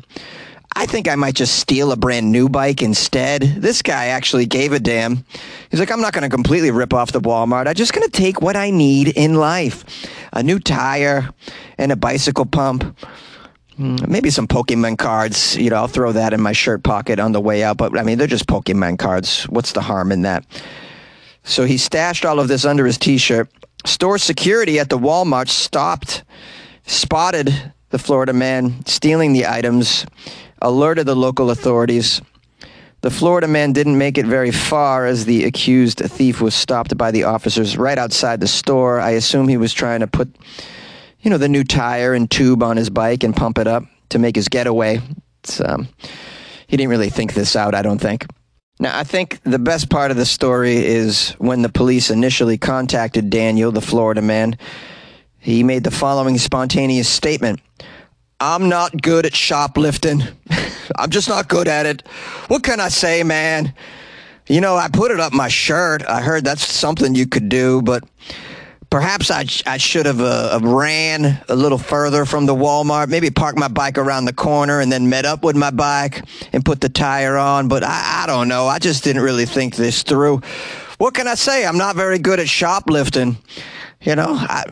I 0.77 0.85
think 0.85 1.07
I 1.07 1.15
might 1.15 1.35
just 1.35 1.57
steal 1.57 1.93
a 1.93 1.95
brand 1.95 2.31
new 2.31 2.49
bike 2.49 2.81
instead. 2.81 3.41
This 3.41 3.81
guy 3.81 4.07
actually 4.07 4.45
gave 4.45 4.73
a 4.73 4.79
damn. 4.79 5.23
He's 5.71 5.79
like, 5.79 5.89
I'm 5.89 6.01
not 6.01 6.11
going 6.11 6.23
to 6.23 6.29
completely 6.29 6.69
rip 6.69 6.93
off 6.93 7.13
the 7.13 7.21
Walmart. 7.21 7.67
I'm 7.67 7.75
just 7.75 7.93
going 7.93 8.05
to 8.05 8.11
take 8.11 8.41
what 8.41 8.57
I 8.57 8.71
need 8.71 9.09
in 9.09 9.35
life 9.35 9.85
a 10.33 10.43
new 10.43 10.59
tire 10.59 11.29
and 11.77 11.93
a 11.93 11.95
bicycle 11.95 12.45
pump. 12.45 12.83
Hmm, 13.77 13.95
maybe 14.07 14.29
some 14.29 14.47
Pokemon 14.47 14.97
cards. 14.97 15.55
You 15.55 15.69
know, 15.69 15.77
I'll 15.77 15.87
throw 15.87 16.11
that 16.11 16.33
in 16.33 16.41
my 16.41 16.51
shirt 16.51 16.83
pocket 16.83 17.19
on 17.19 17.31
the 17.31 17.41
way 17.41 17.63
out. 17.63 17.77
But 17.77 17.97
I 17.97 18.03
mean, 18.03 18.17
they're 18.17 18.27
just 18.27 18.47
Pokemon 18.47 18.99
cards. 18.99 19.43
What's 19.45 19.71
the 19.71 19.81
harm 19.81 20.11
in 20.11 20.23
that? 20.23 20.45
So 21.43 21.63
he 21.63 21.77
stashed 21.77 22.25
all 22.25 22.39
of 22.39 22.49
this 22.49 22.65
under 22.65 22.85
his 22.85 22.97
t 22.97 23.17
shirt. 23.17 23.49
Store 23.85 24.17
security 24.17 24.79
at 24.79 24.89
the 24.89 24.97
Walmart 24.97 25.47
stopped, 25.47 26.23
spotted 26.85 27.71
the 27.91 27.99
Florida 27.99 28.33
man 28.33 28.83
stealing 28.85 29.31
the 29.31 29.45
items, 29.45 30.05
alerted 30.61 31.05
the 31.05 31.15
local 31.15 31.49
authorities. 31.49 32.21
The 33.01 33.11
Florida 33.11 33.47
man 33.47 33.71
didn't 33.71 33.97
make 33.97 34.17
it 34.17 34.25
very 34.25 34.51
far 34.51 35.05
as 35.05 35.25
the 35.25 35.43
accused 35.43 35.99
thief 35.99 36.41
was 36.41 36.55
stopped 36.55 36.97
by 36.97 37.11
the 37.11 37.25
officers 37.25 37.77
right 37.77 37.97
outside 37.97 38.39
the 38.39 38.47
store. 38.47 38.99
I 38.99 39.11
assume 39.11 39.47
he 39.47 39.57
was 39.57 39.73
trying 39.73 39.99
to 39.99 40.07
put, 40.07 40.35
you 41.21 41.29
know, 41.29 41.37
the 41.37 41.49
new 41.49 41.63
tire 41.63 42.13
and 42.13 42.29
tube 42.29 42.63
on 42.63 42.77
his 42.77 42.89
bike 42.89 43.23
and 43.23 43.35
pump 43.35 43.59
it 43.59 43.67
up 43.67 43.83
to 44.09 44.17
make 44.17 44.35
his 44.35 44.47
getaway. 44.47 45.01
Um, 45.63 45.87
he 46.67 46.77
didn't 46.77 46.89
really 46.89 47.09
think 47.09 47.33
this 47.33 47.55
out, 47.55 47.75
I 47.75 47.83
don't 47.83 48.01
think. 48.01 48.25
Now, 48.79 48.97
I 48.97 49.03
think 49.03 49.39
the 49.43 49.59
best 49.59 49.89
part 49.89 50.11
of 50.11 50.17
the 50.17 50.25
story 50.25 50.77
is 50.77 51.31
when 51.37 51.61
the 51.61 51.69
police 51.69 52.09
initially 52.09 52.57
contacted 52.57 53.29
Daniel, 53.29 53.71
the 53.71 53.81
Florida 53.81 54.21
man. 54.21 54.57
He 55.37 55.63
made 55.63 55.83
the 55.83 55.91
following 55.91 56.37
spontaneous 56.39 57.07
statement 57.07 57.61
I'm 58.53 58.69
not 58.69 59.01
good 59.01 59.25
at 59.25 59.35
shoplifting. 59.35 60.21
I'm 60.95 61.09
just 61.09 61.27
not 61.27 61.47
good 61.47 61.67
at 61.67 61.85
it. 61.85 62.07
What 62.47 62.61
can 62.63 62.79
I 62.79 62.89
say, 62.89 63.23
man? 63.23 63.73
You 64.47 64.61
know, 64.61 64.75
I 64.75 64.87
put 64.87 65.09
it 65.09 65.19
up 65.19 65.33
my 65.33 65.47
shirt. 65.47 66.05
I 66.05 66.21
heard 66.21 66.45
that's 66.45 66.65
something 66.65 67.15
you 67.15 67.25
could 67.25 67.49
do, 67.49 67.81
but 67.81 68.03
Perhaps 68.95 69.29
I, 69.29 69.45
I 69.65 69.75
should 69.75 70.05
have 70.05 70.21
uh, 70.21 70.57
ran 70.61 71.43
a 71.49 71.55
little 71.55 71.77
further 71.77 72.23
from 72.23 72.45
the 72.45 72.55
Walmart, 72.55 73.09
maybe 73.09 73.29
park 73.29 73.57
my 73.57 73.67
bike 73.67 73.97
around 73.97 74.23
the 74.23 74.31
corner 74.31 74.79
and 74.79 74.89
then 74.89 75.09
met 75.09 75.25
up 75.25 75.43
with 75.43 75.57
my 75.57 75.69
bike 75.69 76.23
and 76.53 76.63
put 76.63 76.79
the 76.79 76.87
tire 76.87 77.35
on. 77.35 77.67
But 77.67 77.83
I, 77.83 78.23
I 78.23 78.25
don't 78.25 78.47
know. 78.47 78.67
I 78.67 78.79
just 78.79 79.03
didn't 79.03 79.21
really 79.21 79.45
think 79.45 79.75
this 79.75 80.01
through. 80.03 80.41
What 80.97 81.13
can 81.13 81.27
I 81.27 81.35
say? 81.35 81.65
I'm 81.65 81.77
not 81.77 81.97
very 81.97 82.19
good 82.19 82.39
at 82.39 82.47
shoplifting. 82.47 83.37
You 83.99 84.15
know, 84.15 84.27
I, 84.29 84.63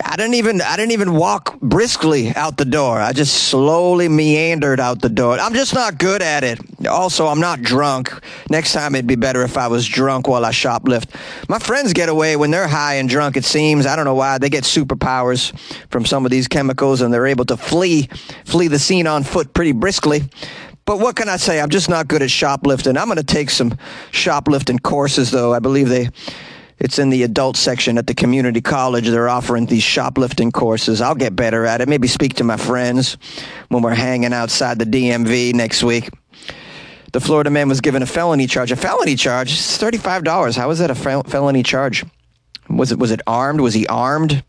I 0.00 0.16
didn't 0.16 0.34
even 0.34 0.62
I 0.62 0.76
didn't 0.76 0.92
even 0.92 1.14
walk 1.14 1.60
briskly 1.60 2.34
out 2.34 2.56
the 2.56 2.64
door. 2.64 2.98
I 2.98 3.12
just 3.12 3.48
slowly 3.48 4.08
meandered 4.08 4.80
out 4.80 5.02
the 5.02 5.10
door. 5.10 5.38
I'm 5.38 5.52
just 5.52 5.74
not 5.74 5.98
good 5.98 6.22
at 6.22 6.44
it. 6.44 6.58
Also, 6.86 7.26
I'm 7.26 7.40
not 7.40 7.60
drunk. 7.60 8.10
Next 8.48 8.72
time 8.72 8.94
it'd 8.94 9.06
be 9.06 9.16
better 9.16 9.42
if 9.42 9.58
I 9.58 9.68
was 9.68 9.86
drunk 9.86 10.28
while 10.28 10.46
I 10.46 10.50
shoplift. 10.50 11.10
My 11.48 11.58
friends 11.58 11.92
get 11.92 12.08
away 12.08 12.36
when 12.36 12.50
they're 12.50 12.68
high 12.68 12.94
and 12.94 13.08
drunk, 13.08 13.36
it 13.36 13.44
seems. 13.44 13.84
I 13.84 13.94
don't 13.94 14.06
know 14.06 14.14
why. 14.14 14.38
They 14.38 14.48
get 14.48 14.64
superpowers 14.64 15.56
from 15.90 16.06
some 16.06 16.24
of 16.24 16.30
these 16.30 16.48
chemicals 16.48 17.02
and 17.02 17.12
they're 17.12 17.26
able 17.26 17.44
to 17.46 17.58
flee 17.58 18.08
flee 18.46 18.68
the 18.68 18.78
scene 18.78 19.06
on 19.06 19.24
foot 19.24 19.52
pretty 19.52 19.72
briskly. 19.72 20.22
But 20.86 21.00
what 21.00 21.16
can 21.16 21.28
I 21.28 21.36
say? 21.36 21.60
I'm 21.60 21.70
just 21.70 21.90
not 21.90 22.08
good 22.08 22.22
at 22.22 22.30
shoplifting. 22.30 22.96
I'm 22.96 23.06
going 23.06 23.18
to 23.18 23.22
take 23.22 23.50
some 23.50 23.76
shoplifting 24.10 24.78
courses 24.78 25.30
though. 25.30 25.52
I 25.52 25.58
believe 25.58 25.90
they 25.90 26.08
it's 26.82 26.98
in 26.98 27.10
the 27.10 27.22
adult 27.22 27.56
section 27.56 27.96
at 27.96 28.08
the 28.08 28.14
community 28.14 28.60
college. 28.60 29.08
They're 29.08 29.28
offering 29.28 29.66
these 29.66 29.84
shoplifting 29.84 30.50
courses. 30.50 31.00
I'll 31.00 31.14
get 31.14 31.36
better 31.36 31.64
at 31.64 31.80
it. 31.80 31.88
Maybe 31.88 32.08
speak 32.08 32.34
to 32.34 32.44
my 32.44 32.56
friends 32.56 33.16
when 33.68 33.84
we're 33.84 33.94
hanging 33.94 34.32
outside 34.32 34.80
the 34.80 34.84
DMV 34.84 35.54
next 35.54 35.84
week. 35.84 36.10
The 37.12 37.20
Florida 37.20 37.50
man 37.50 37.68
was 37.68 37.80
given 37.80 38.02
a 38.02 38.06
felony 38.06 38.48
charge. 38.48 38.72
A 38.72 38.76
felony 38.76 39.14
charge? 39.14 39.52
It's 39.52 39.78
$35. 39.78 40.56
How 40.56 40.70
is 40.70 40.80
that 40.80 40.90
a 40.90 40.96
fel- 40.96 41.22
felony 41.22 41.62
charge? 41.62 42.04
Was 42.68 42.90
it 42.90 42.98
was 42.98 43.12
it 43.12 43.20
armed? 43.28 43.60
Was 43.60 43.74
he 43.74 43.86
armed? 43.86 44.42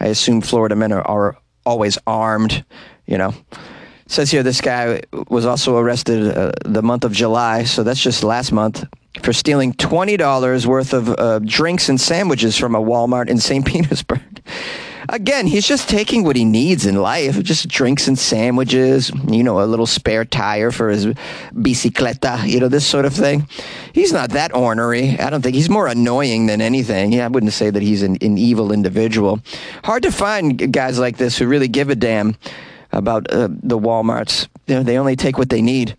I 0.00 0.06
assume 0.06 0.40
Florida 0.40 0.74
men 0.74 0.90
are, 0.90 1.06
are 1.06 1.36
always 1.64 1.96
armed, 2.08 2.64
you 3.06 3.18
know. 3.18 3.34
Says 4.08 4.32
here 4.32 4.42
this 4.42 4.60
guy 4.60 5.02
was 5.28 5.46
also 5.46 5.76
arrested 5.76 6.36
uh, 6.36 6.52
the 6.64 6.82
month 6.82 7.04
of 7.04 7.12
July, 7.12 7.64
so 7.64 7.84
that's 7.84 8.02
just 8.02 8.24
last 8.24 8.50
month, 8.50 8.84
for 9.22 9.32
stealing 9.32 9.72
$20 9.72 10.66
worth 10.66 10.92
of 10.92 11.08
uh, 11.08 11.38
drinks 11.40 11.88
and 11.88 12.00
sandwiches 12.00 12.56
from 12.56 12.74
a 12.74 12.80
Walmart 12.80 13.28
in 13.28 13.38
St. 13.38 13.64
Petersburg. 13.66 14.22
Again, 15.10 15.46
he's 15.46 15.66
just 15.66 15.88
taking 15.88 16.22
what 16.22 16.36
he 16.36 16.44
needs 16.44 16.84
in 16.84 16.96
life, 16.96 17.42
just 17.42 17.66
drinks 17.68 18.08
and 18.08 18.18
sandwiches, 18.18 19.10
you 19.26 19.42
know, 19.42 19.62
a 19.62 19.64
little 19.64 19.86
spare 19.86 20.26
tire 20.26 20.70
for 20.70 20.90
his 20.90 21.06
bicicleta, 21.54 22.46
you 22.46 22.60
know, 22.60 22.68
this 22.68 22.86
sort 22.86 23.06
of 23.06 23.14
thing. 23.14 23.48
He's 23.94 24.12
not 24.12 24.30
that 24.30 24.54
ornery. 24.54 25.18
I 25.18 25.30
don't 25.30 25.40
think 25.40 25.54
he's 25.54 25.70
more 25.70 25.86
annoying 25.86 26.46
than 26.46 26.60
anything. 26.60 27.12
Yeah, 27.14 27.24
I 27.24 27.28
wouldn't 27.28 27.54
say 27.54 27.70
that 27.70 27.82
he's 27.82 28.02
an, 28.02 28.18
an 28.20 28.36
evil 28.36 28.70
individual. 28.70 29.40
Hard 29.82 30.02
to 30.02 30.12
find 30.12 30.70
guys 30.70 30.98
like 30.98 31.16
this 31.16 31.38
who 31.38 31.46
really 31.46 31.68
give 31.68 31.88
a 31.88 31.96
damn 31.96 32.36
about 32.92 33.30
uh, 33.30 33.48
the 33.50 33.78
Walmarts. 33.78 34.46
You 34.66 34.74
know, 34.74 34.82
they 34.82 34.98
only 34.98 35.16
take 35.16 35.38
what 35.38 35.48
they 35.48 35.62
need. 35.62 35.96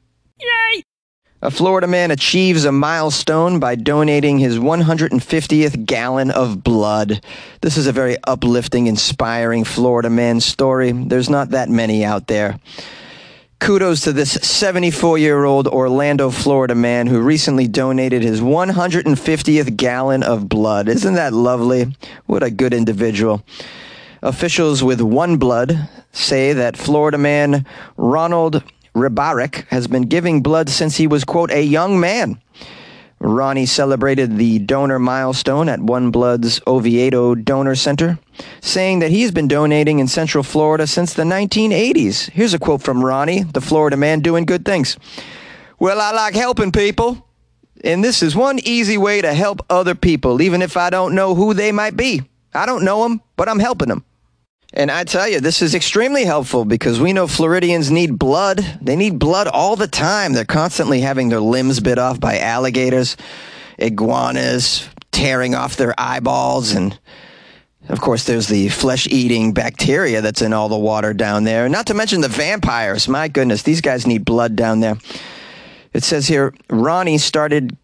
A 1.41 1.49
Florida 1.49 1.87
man 1.87 2.11
achieves 2.11 2.65
a 2.65 2.71
milestone 2.73 3.61
by 3.61 3.75
donating 3.75 4.39
his 4.39 4.59
150th 4.59 5.85
gallon 5.85 6.31
of 6.31 6.65
blood. 6.65 7.23
This 7.61 7.77
is 7.77 7.87
a 7.87 7.93
very 7.93 8.17
uplifting, 8.27 8.87
inspiring 8.87 9.63
Florida 9.63 10.09
man 10.09 10.41
story. 10.41 10.91
There's 10.91 11.29
not 11.29 11.51
that 11.51 11.69
many 11.69 12.03
out 12.03 12.27
there. 12.27 12.59
Kudos 13.59 14.01
to 14.01 14.11
this 14.11 14.33
74 14.33 15.17
year 15.17 15.45
old 15.45 15.69
Orlando, 15.69 16.29
Florida 16.29 16.75
man 16.75 17.07
who 17.07 17.21
recently 17.21 17.69
donated 17.69 18.21
his 18.21 18.41
150th 18.41 19.77
gallon 19.77 20.23
of 20.23 20.49
blood. 20.49 20.89
Isn't 20.89 21.13
that 21.13 21.31
lovely? 21.31 21.95
What 22.25 22.43
a 22.43 22.51
good 22.51 22.73
individual. 22.73 23.45
Officials 24.21 24.83
with 24.83 24.99
One 24.99 25.37
Blood 25.37 25.87
say 26.11 26.51
that 26.51 26.75
Florida 26.75 27.17
man 27.17 27.65
Ronald 27.95 28.61
Rybarek 28.95 29.67
has 29.67 29.87
been 29.87 30.03
giving 30.03 30.41
blood 30.41 30.69
since 30.69 30.97
he 30.97 31.07
was, 31.07 31.23
quote, 31.23 31.51
a 31.51 31.61
young 31.61 31.99
man. 31.99 32.41
Ronnie 33.21 33.65
celebrated 33.65 34.37
the 34.37 34.59
donor 34.59 34.97
milestone 34.97 35.67
at 35.67 35.81
One 35.81 36.09
Blood's 36.09 36.61
Oviedo 36.65 37.35
Donor 37.35 37.75
Center, 37.75 38.17
saying 38.61 38.99
that 38.99 39.11
he's 39.11 39.31
been 39.31 39.49
donating 39.49 39.99
in 39.99 40.07
Central 40.07 40.43
Florida 40.43 40.87
since 40.87 41.13
the 41.13 41.23
1980s. 41.23 42.29
Here's 42.29 42.53
a 42.53 42.59
quote 42.59 42.81
from 42.81 43.03
Ronnie, 43.03 43.43
the 43.43 43.59
Florida 43.59 43.97
man 43.97 44.21
doing 44.21 44.45
good 44.45 44.63
things. 44.63 44.97
Well, 45.79 45.99
I 45.99 46.11
like 46.11 46.33
helping 46.33 46.71
people, 46.71 47.27
and 47.83 48.01
this 48.01 48.23
is 48.23 48.37
one 48.37 48.59
easy 48.59 48.97
way 48.97 49.21
to 49.21 49.33
help 49.33 49.65
other 49.69 49.95
people, 49.95 50.41
even 50.41 50.61
if 50.61 50.77
I 50.77 50.89
don't 50.89 51.13
know 51.13 51.35
who 51.35 51.53
they 51.53 51.73
might 51.73 51.97
be. 51.97 52.21
I 52.53 52.65
don't 52.65 52.85
know 52.85 53.03
them, 53.03 53.21
but 53.35 53.49
I'm 53.49 53.59
helping 53.59 53.89
them. 53.89 54.05
And 54.73 54.91
I 54.91 55.03
tell 55.03 55.27
you, 55.27 55.39
this 55.39 55.63
is 55.63 55.73
extremely 55.73 56.25
helpful 56.25 56.63
because 56.63 57.01
we 57.01 57.11
know 57.11 57.25
Floridians 57.25 57.89
need 57.89 58.19
blood. 58.19 58.59
They 58.81 58.95
need 58.95 59.17
blood 59.17 59.47
all 59.47 59.75
the 59.75 59.87
time. 59.87 60.33
They're 60.33 60.45
constantly 60.45 61.01
having 61.01 61.29
their 61.29 61.39
limbs 61.39 61.79
bit 61.79 61.97
off 61.97 62.19
by 62.19 62.37
alligators, 62.37 63.17
iguanas, 63.79 64.87
tearing 65.11 65.55
off 65.55 65.75
their 65.75 65.95
eyeballs. 65.97 66.73
And 66.73 66.97
of 67.87 67.99
course, 67.99 68.25
there's 68.25 68.47
the 68.47 68.69
flesh 68.69 69.07
eating 69.07 69.53
bacteria 69.53 70.21
that's 70.21 70.43
in 70.43 70.53
all 70.53 70.69
the 70.69 70.77
water 70.77 71.15
down 71.15 71.45
there. 71.45 71.67
Not 71.67 71.87
to 71.87 71.95
mention 71.95 72.21
the 72.21 72.27
vampires. 72.27 73.07
My 73.07 73.27
goodness, 73.27 73.63
these 73.63 73.81
guys 73.81 74.05
need 74.05 74.23
blood 74.23 74.55
down 74.55 74.81
there. 74.81 74.97
It 75.93 76.03
says 76.03 76.27
here 76.27 76.53
Ronnie 76.69 77.17
started, 77.17 77.75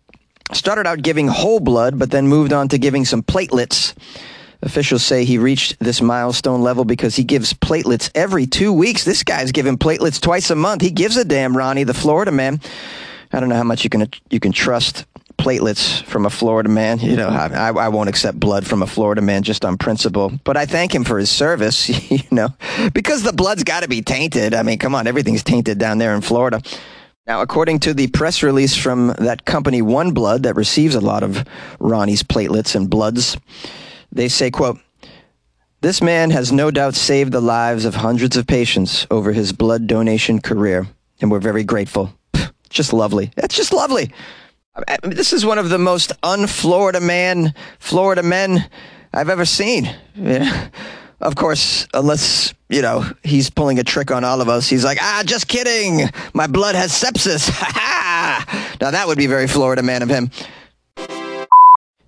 started 0.53 0.85
out 0.85 1.01
giving 1.01 1.29
whole 1.29 1.59
blood, 1.59 1.97
but 1.97 2.11
then 2.11 2.27
moved 2.27 2.53
on 2.53 2.67
to 2.67 2.77
giving 2.77 3.05
some 3.05 3.23
platelets. 3.23 3.95
Officials 4.65 5.03
say 5.03 5.25
he 5.25 5.37
reached 5.37 5.79
this 5.79 6.01
milestone 6.01 6.61
level 6.61 6.85
because 6.85 7.15
he 7.15 7.23
gives 7.23 7.53
platelets 7.53 8.09
every 8.15 8.47
two 8.47 8.73
weeks. 8.73 9.03
This 9.03 9.23
guy's 9.23 9.51
giving 9.51 9.77
platelets 9.77 10.19
twice 10.19 10.49
a 10.49 10.55
month. 10.55 10.81
He 10.81 10.89
gives 10.89 11.17
a 11.17 11.23
damn, 11.23 11.55
Ronnie, 11.55 11.83
the 11.83 11.93
Florida 11.93 12.31
man. 12.31 12.59
I 13.31 13.39
don't 13.39 13.49
know 13.49 13.55
how 13.55 13.63
much 13.63 13.83
you 13.83 13.91
can 13.91 14.09
you 14.31 14.39
can 14.39 14.51
trust 14.51 15.05
platelets 15.37 16.01
from 16.03 16.25
a 16.25 16.29
Florida 16.29 16.69
man. 16.69 16.99
You 16.99 17.15
know, 17.15 17.29
I, 17.29 17.69
I 17.69 17.89
won't 17.89 18.09
accept 18.09 18.39
blood 18.39 18.65
from 18.65 18.81
a 18.81 18.87
Florida 18.87 19.21
man 19.21 19.43
just 19.43 19.63
on 19.63 19.77
principle. 19.77 20.31
But 20.43 20.57
I 20.57 20.65
thank 20.65 20.95
him 20.95 21.03
for 21.03 21.19
his 21.19 21.29
service. 21.29 21.89
You 22.15 22.23
know, 22.31 22.49
because 22.93 23.23
the 23.23 23.33
blood's 23.33 23.63
got 23.63 23.83
to 23.83 23.89
be 23.89 24.01
tainted. 24.01 24.53
I 24.53 24.63
mean, 24.63 24.79
come 24.79 24.95
on, 24.95 25.05
everything's 25.05 25.43
tainted 25.43 25.77
down 25.77 25.97
there 25.97 26.15
in 26.15 26.21
Florida. 26.21 26.61
Now, 27.27 27.41
according 27.41 27.79
to 27.81 27.93
the 27.93 28.07
press 28.07 28.41
release 28.41 28.75
from 28.75 29.07
that 29.19 29.45
company, 29.45 29.81
One 29.81 30.11
Blood, 30.11 30.43
that 30.43 30.55
receives 30.55 30.95
a 30.95 31.01
lot 31.01 31.23
of 31.23 31.43
Ronnie's 31.79 32.23
platelets 32.23 32.75
and 32.75 32.89
bloods. 32.89 33.37
They 34.15 34.29
say, 34.29 34.49
quote, 34.49 34.79
this 35.81 36.01
man 36.01 36.31
has 36.31 36.51
no 36.51 36.71
doubt 36.71 36.95
saved 36.95 37.33
the 37.33 37.41
lives 37.41 37.83
of 37.83 37.95
hundreds 37.95 38.37
of 38.37 38.47
patients 38.47 39.05
over 39.11 39.33
his 39.33 39.51
blood 39.51 39.87
donation 39.87 40.39
career, 40.39 40.87
and 41.21 41.29
we're 41.29 41.39
very 41.39 41.65
grateful. 41.65 42.11
just 42.69 42.93
lovely. 42.93 43.31
That's 43.35 43.55
just 43.55 43.73
lovely. 43.73 44.11
This 45.03 45.33
is 45.33 45.45
one 45.45 45.57
of 45.57 45.69
the 45.69 45.77
most 45.77 46.13
un-Florida 46.23 47.01
man, 47.01 47.53
Florida 47.77 48.23
men 48.23 48.67
I've 49.13 49.29
ever 49.29 49.45
seen. 49.45 49.93
Yeah. 50.15 50.69
Of 51.19 51.35
course, 51.35 51.87
unless, 51.93 52.53
you 52.69 52.81
know, 52.81 53.05
he's 53.23 53.49
pulling 53.49 53.79
a 53.79 53.83
trick 53.83 54.11
on 54.11 54.23
all 54.23 54.41
of 54.41 54.49
us. 54.49 54.69
He's 54.69 54.83
like, 54.83 54.97
ah, 55.01 55.23
just 55.25 55.47
kidding. 55.47 56.09
My 56.33 56.47
blood 56.47 56.75
has 56.75 56.91
sepsis. 56.91 57.49
now 58.81 58.91
that 58.91 59.07
would 59.07 59.17
be 59.17 59.27
very 59.27 59.47
Florida 59.47 59.83
man 59.83 60.01
of 60.01 60.09
him. 60.09 60.31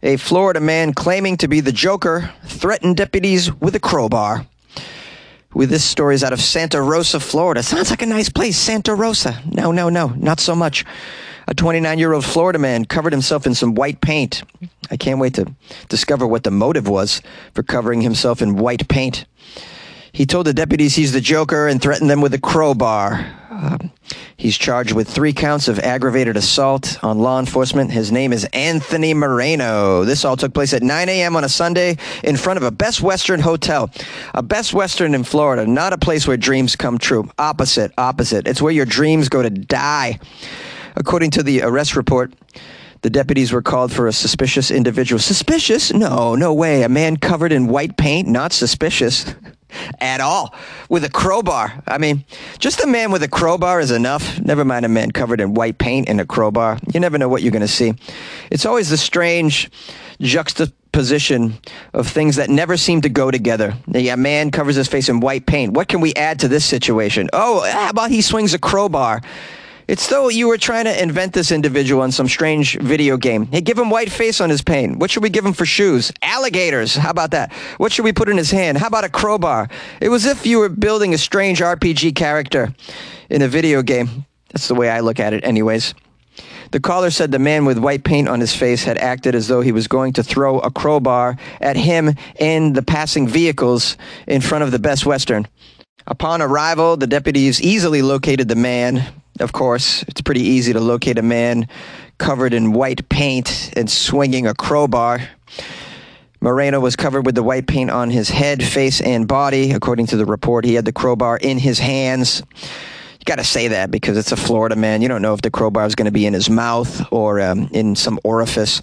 A 0.04 0.18
Florida 0.18 0.60
man 0.60 0.94
claiming 0.94 1.38
to 1.38 1.48
be 1.48 1.60
the 1.60 1.72
Joker 1.72 2.32
threatened 2.46 2.98
deputies 2.98 3.52
with 3.52 3.74
a 3.74 3.80
crowbar. 3.80 4.46
With 5.56 5.72
this 5.72 5.84
story 5.84 6.14
is 6.14 6.24
out 6.24 6.34
of 6.34 6.42
Santa 6.42 6.80
Rosa, 6.80 7.20
Florida. 7.20 7.64
Sounds 7.64 7.90
like 7.90 8.04
a 8.04 8.06
nice 8.06 8.30
place, 8.30 8.58
Santa 8.58 8.94
Rosa. 8.94 9.42
No, 9.52 9.72
no, 9.72 9.90
no, 9.90 10.10
not 10.10 10.40
so 10.40 10.56
much. 10.56 10.86
A 11.48 11.56
29 11.56 11.98
year 11.98 12.14
old 12.14 12.26
Florida 12.26 12.60
man 12.60 12.86
covered 12.86 13.12
himself 13.12 13.48
in 13.48 13.56
some 13.56 13.74
white 13.74 14.00
paint. 14.00 14.44
I 14.92 14.98
can't 14.98 15.20
wait 15.20 15.34
to 15.34 15.52
discover 15.90 16.28
what 16.28 16.44
the 16.44 16.52
motive 16.52 16.88
was 16.88 17.24
for 17.56 17.64
covering 17.64 18.02
himself 18.02 18.40
in 18.40 18.56
white 18.56 18.88
paint. 18.88 19.26
He 20.18 20.26
told 20.26 20.48
the 20.48 20.54
deputies 20.54 20.96
he's 20.96 21.12
the 21.12 21.22
Joker 21.22 21.68
and 21.68 21.80
threatened 21.80 22.10
them 22.10 22.22
with 22.22 22.34
a 22.34 22.40
crowbar. 22.40 23.24
Uh, 23.52 23.78
he's 24.36 24.58
charged 24.58 24.94
with 24.94 25.08
three 25.08 25.32
counts 25.32 25.68
of 25.68 25.78
aggravated 25.78 26.36
assault 26.36 26.98
on 27.04 27.20
law 27.20 27.40
enforcement. 27.40 27.92
His 27.92 28.12
name 28.12 28.34
is 28.34 28.44
Anthony 28.46 29.14
Moreno. 29.14 30.06
This 30.06 30.26
all 30.26 30.36
took 30.36 30.56
place 30.56 30.74
at 30.74 30.82
9 30.82 31.08
a.m. 31.08 31.36
on 31.36 31.44
a 31.44 31.50
Sunday 31.50 31.98
in 32.24 32.36
front 32.36 32.58
of 32.58 32.64
a 32.64 32.72
Best 32.72 33.00
Western 33.00 33.42
hotel. 33.42 33.92
A 34.34 34.42
Best 34.42 34.74
Western 34.74 35.14
in 35.14 35.24
Florida, 35.24 35.68
not 35.68 35.94
a 35.94 36.00
place 36.00 36.28
where 36.28 36.36
dreams 36.36 36.76
come 36.76 36.98
true. 36.98 37.30
Opposite, 37.38 37.92
opposite. 37.96 38.48
It's 38.48 38.60
where 38.60 38.74
your 38.74 38.88
dreams 38.88 39.30
go 39.30 39.44
to 39.44 39.52
die. 39.52 40.18
According 40.96 41.30
to 41.30 41.44
the 41.44 41.62
arrest 41.62 41.96
report, 41.96 42.34
the 43.04 43.12
deputies 43.12 43.52
were 43.52 43.62
called 43.62 43.94
for 43.94 44.08
a 44.08 44.14
suspicious 44.14 44.72
individual. 44.72 45.20
Suspicious? 45.20 45.94
No, 45.94 46.34
no 46.34 46.56
way. 46.56 46.82
A 46.82 46.90
man 46.90 47.18
covered 47.18 47.52
in 47.52 47.68
white 47.68 47.98
paint, 47.98 48.28
not 48.28 48.52
suspicious. 48.52 49.36
at 50.00 50.22
all 50.22 50.54
with 50.90 51.04
a 51.04 51.10
crowbar. 51.10 51.84
I 51.88 51.98
mean, 51.98 52.26
just 52.60 52.84
a 52.84 52.88
man 52.88 53.12
with 53.12 53.24
a 53.24 53.28
crowbar 53.28 53.80
is 53.80 53.92
enough. 53.92 54.40
Never 54.40 54.66
mind 54.66 54.86
a 54.86 54.90
man 54.90 55.12
covered 55.12 55.42
in 55.42 55.54
white 55.54 55.78
paint 55.78 56.10
and 56.10 56.22
a 56.22 56.26
crowbar. 56.26 56.80
You 56.94 57.00
never 57.00 57.18
know 57.18 57.30
what 57.30 57.42
you're 57.42 57.52
going 57.52 57.62
to 57.62 57.68
see. 57.68 57.94
It's 58.52 58.66
always 58.66 58.90
the 58.90 58.98
strange 58.98 59.70
juxtaposition 60.22 61.58
of 61.94 62.08
things 62.08 62.38
that 62.38 62.50
never 62.50 62.78
seem 62.78 63.02
to 63.02 63.10
go 63.10 63.32
together. 63.32 63.74
A 63.94 64.16
man 64.16 64.52
covers 64.52 64.76
his 64.76 64.88
face 64.88 65.10
in 65.10 65.20
white 65.20 65.46
paint. 65.46 65.74
What 65.74 65.88
can 65.88 66.02
we 66.02 66.14
add 66.16 66.40
to 66.40 66.48
this 66.48 66.66
situation? 66.66 67.30
Oh, 67.34 67.62
ah, 67.64 67.72
how 67.72 67.90
about 67.90 68.12
he 68.12 68.22
swings 68.22 68.54
a 68.54 68.60
crowbar? 68.60 69.22
It's 69.88 70.08
though 70.08 70.28
you 70.28 70.50
were 70.50 70.58
trying 70.58 70.84
to 70.84 71.02
invent 71.02 71.32
this 71.32 71.50
individual 71.50 72.04
in 72.04 72.12
some 72.12 72.28
strange 72.28 72.78
video 72.78 73.16
game. 73.16 73.46
Hey, 73.46 73.62
give 73.62 73.78
him 73.78 73.90
white 73.90 74.12
face 74.12 74.42
on 74.42 74.50
his 74.50 74.62
paint. 74.62 74.98
What 74.98 75.10
should 75.10 75.24
we 75.24 75.30
give 75.30 75.46
him 75.46 75.54
for 75.54 75.66
shoes? 75.66 76.12
Alligators. 76.22 76.96
How 76.96 77.12
about 77.12 77.32
that? 77.32 77.54
What 77.78 77.94
should 77.94 78.04
we 78.04 78.12
put 78.12 78.28
in 78.28 78.36
his 78.36 78.52
hand? 78.52 78.78
How 78.78 78.88
about 78.88 79.06
a 79.06 79.10
crowbar? 79.10 79.70
It 80.02 80.10
was 80.10 80.26
if 80.26 80.46
you 80.46 80.60
were 80.60 80.68
building 80.68 81.14
a 81.14 81.18
strange 81.18 81.62
RPG 81.62 82.16
character 82.16 82.74
in 83.30 83.42
a 83.42 83.48
video 83.48 83.82
game. 83.82 84.26
That's 84.50 84.68
the 84.68 84.76
way 84.76 84.90
I 84.90 85.00
look 85.00 85.22
at 85.22 85.32
it, 85.32 85.46
anyways. 85.46 85.94
The 86.72 86.82
caller 86.82 87.10
said 87.10 87.32
the 87.32 87.40
man 87.40 87.64
with 87.64 87.78
white 87.78 88.04
paint 88.04 88.28
on 88.28 88.42
his 88.42 88.54
face 88.54 88.84
had 88.84 88.98
acted 88.98 89.36
as 89.36 89.48
though 89.48 89.62
he 89.62 89.72
was 89.72 89.88
going 89.88 90.12
to 90.14 90.24
throw 90.24 90.60
a 90.60 90.70
crowbar 90.70 91.38
at 91.62 91.78
him 91.78 92.14
and 92.42 92.76
the 92.76 92.84
passing 92.84 93.26
vehicles 93.26 93.96
in 94.28 94.42
front 94.42 94.66
of 94.66 94.72
the 94.72 94.80
Best 94.80 95.06
Western. 95.06 95.48
Upon 96.06 96.42
arrival, 96.42 96.98
the 96.98 97.08
deputies 97.08 97.62
easily 97.62 98.02
located 98.02 98.50
the 98.50 98.56
man, 98.56 99.14
of 99.40 99.54
course, 99.54 100.04
it's 100.04 100.22
pretty 100.22 100.42
easy 100.42 100.74
to 100.74 100.80
locate 100.80 101.18
a 101.18 101.22
man 101.22 101.68
covered 102.18 102.54
in 102.54 102.74
white 102.74 103.08
paint 103.10 103.72
and 103.76 103.90
swinging 103.90 104.48
a 104.48 104.54
crowbar. 104.54 105.28
Moreno 106.40 106.80
was 106.80 106.96
covered 106.96 107.26
with 107.26 107.36
the 107.36 107.44
white 107.44 107.68
paint 107.68 107.90
on 107.90 108.10
his 108.10 108.30
head, 108.30 108.64
face, 108.64 109.02
and 109.02 109.28
body. 109.28 109.72
According 109.72 110.08
to 110.08 110.18
the 110.18 110.26
report, 110.26 110.66
he 110.66 110.76
had 110.76 110.86
the 110.86 110.92
crowbar 110.92 111.38
in 111.38 111.58
his 111.58 111.80
hands. 111.80 112.44
You 112.62 113.26
Got 113.26 113.40
to 113.40 113.44
say 113.44 113.70
that 113.70 113.92
because 113.92 114.18
it's 114.18 114.32
a 114.32 114.38
Florida 114.38 114.76
man. 114.76 115.02
You 115.02 115.08
don't 115.08 115.22
know 115.22 115.34
if 115.34 115.42
the 115.42 115.52
crowbar 115.52 115.86
is 115.86 115.96
going 115.96 116.06
to 116.06 116.12
be 116.12 116.26
in 116.26 116.34
his 116.34 116.50
mouth 116.50 117.12
or 117.12 117.42
um, 117.42 117.70
in 117.72 117.96
some 117.96 118.20
orifice. 118.24 118.82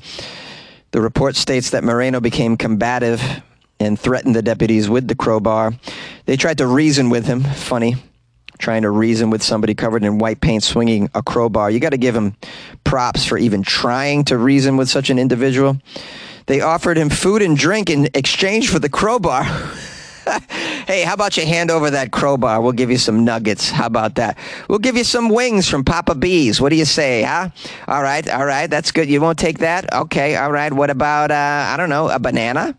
The 0.91 1.01
report 1.01 1.37
states 1.37 1.71
that 1.71 1.85
Moreno 1.85 2.21
became 2.21 2.57
combative 2.57 3.23
and 3.81 3.99
threatened 3.99 4.35
the 4.35 4.43
deputies 4.43 4.89
with 4.89 5.09
the 5.09 5.15
crowbar. 5.15 5.73
They 6.27 6.37
tried 6.37 6.59
to 6.59 6.67
reason 6.67 7.11
with 7.11 7.27
him. 7.27 7.43
Funny 7.43 7.97
trying 8.59 8.83
to 8.83 8.91
reason 8.91 9.31
with 9.31 9.43
somebody 9.43 9.75
covered 9.75 10.05
in 10.05 10.19
white 10.19 10.41
paint 10.41 10.63
swinging 10.63 11.11
a 11.15 11.23
crowbar. 11.23 11.71
You 11.71 11.81
got 11.81 11.91
to 11.91 11.99
give 11.99 12.15
him 12.15 12.37
props 12.85 13.25
for 13.25 13.39
even 13.39 13.63
trying 13.63 14.25
to 14.25 14.39
reason 14.39 14.77
with 14.77 14.89
such 14.89 15.11
an 15.11 15.19
individual. 15.19 15.79
They 16.47 16.61
offered 16.61 16.99
him 16.99 17.09
food 17.09 17.43
and 17.43 17.57
drink 17.57 17.91
in 17.91 18.09
exchange 18.15 18.71
for 18.71 18.79
the 18.79 18.89
crowbar. 18.89 19.45
hey, 20.87 21.03
how 21.03 21.15
about 21.15 21.37
you 21.37 21.47
hand 21.47 21.71
over 21.71 21.91
that 21.91 22.11
crowbar? 22.11 22.61
We'll 22.61 22.73
give 22.73 22.91
you 22.91 22.99
some 22.99 23.25
nuggets. 23.25 23.71
How 23.71 23.87
about 23.87 24.17
that? 24.17 24.39
We'll 24.69 24.79
give 24.79 24.97
you 24.97 25.05
some 25.05 25.29
wings 25.29 25.69
from 25.69 25.85
Papa 25.85 26.15
B's. 26.15 26.61
What 26.61 26.71
do 26.71 26.77
you 26.77 26.85
say, 26.85 27.23
huh? 27.23 27.51
All 27.89 28.03
right, 28.03 28.29
all 28.29 28.45
right, 28.45 28.69
that's 28.69 28.93
good. 28.93 29.09
You 29.09 29.21
won't 29.21 29.39
take 29.39 29.59
that? 29.59 29.93
Okay, 29.93 30.37
all 30.37 30.53
right. 30.53 30.73
What 30.73 30.91
about, 30.91 31.31
uh, 31.31 31.35
I 31.73 31.77
don't 31.77 31.89
know, 31.91 32.09
a 32.09 32.19
banana? 32.19 32.77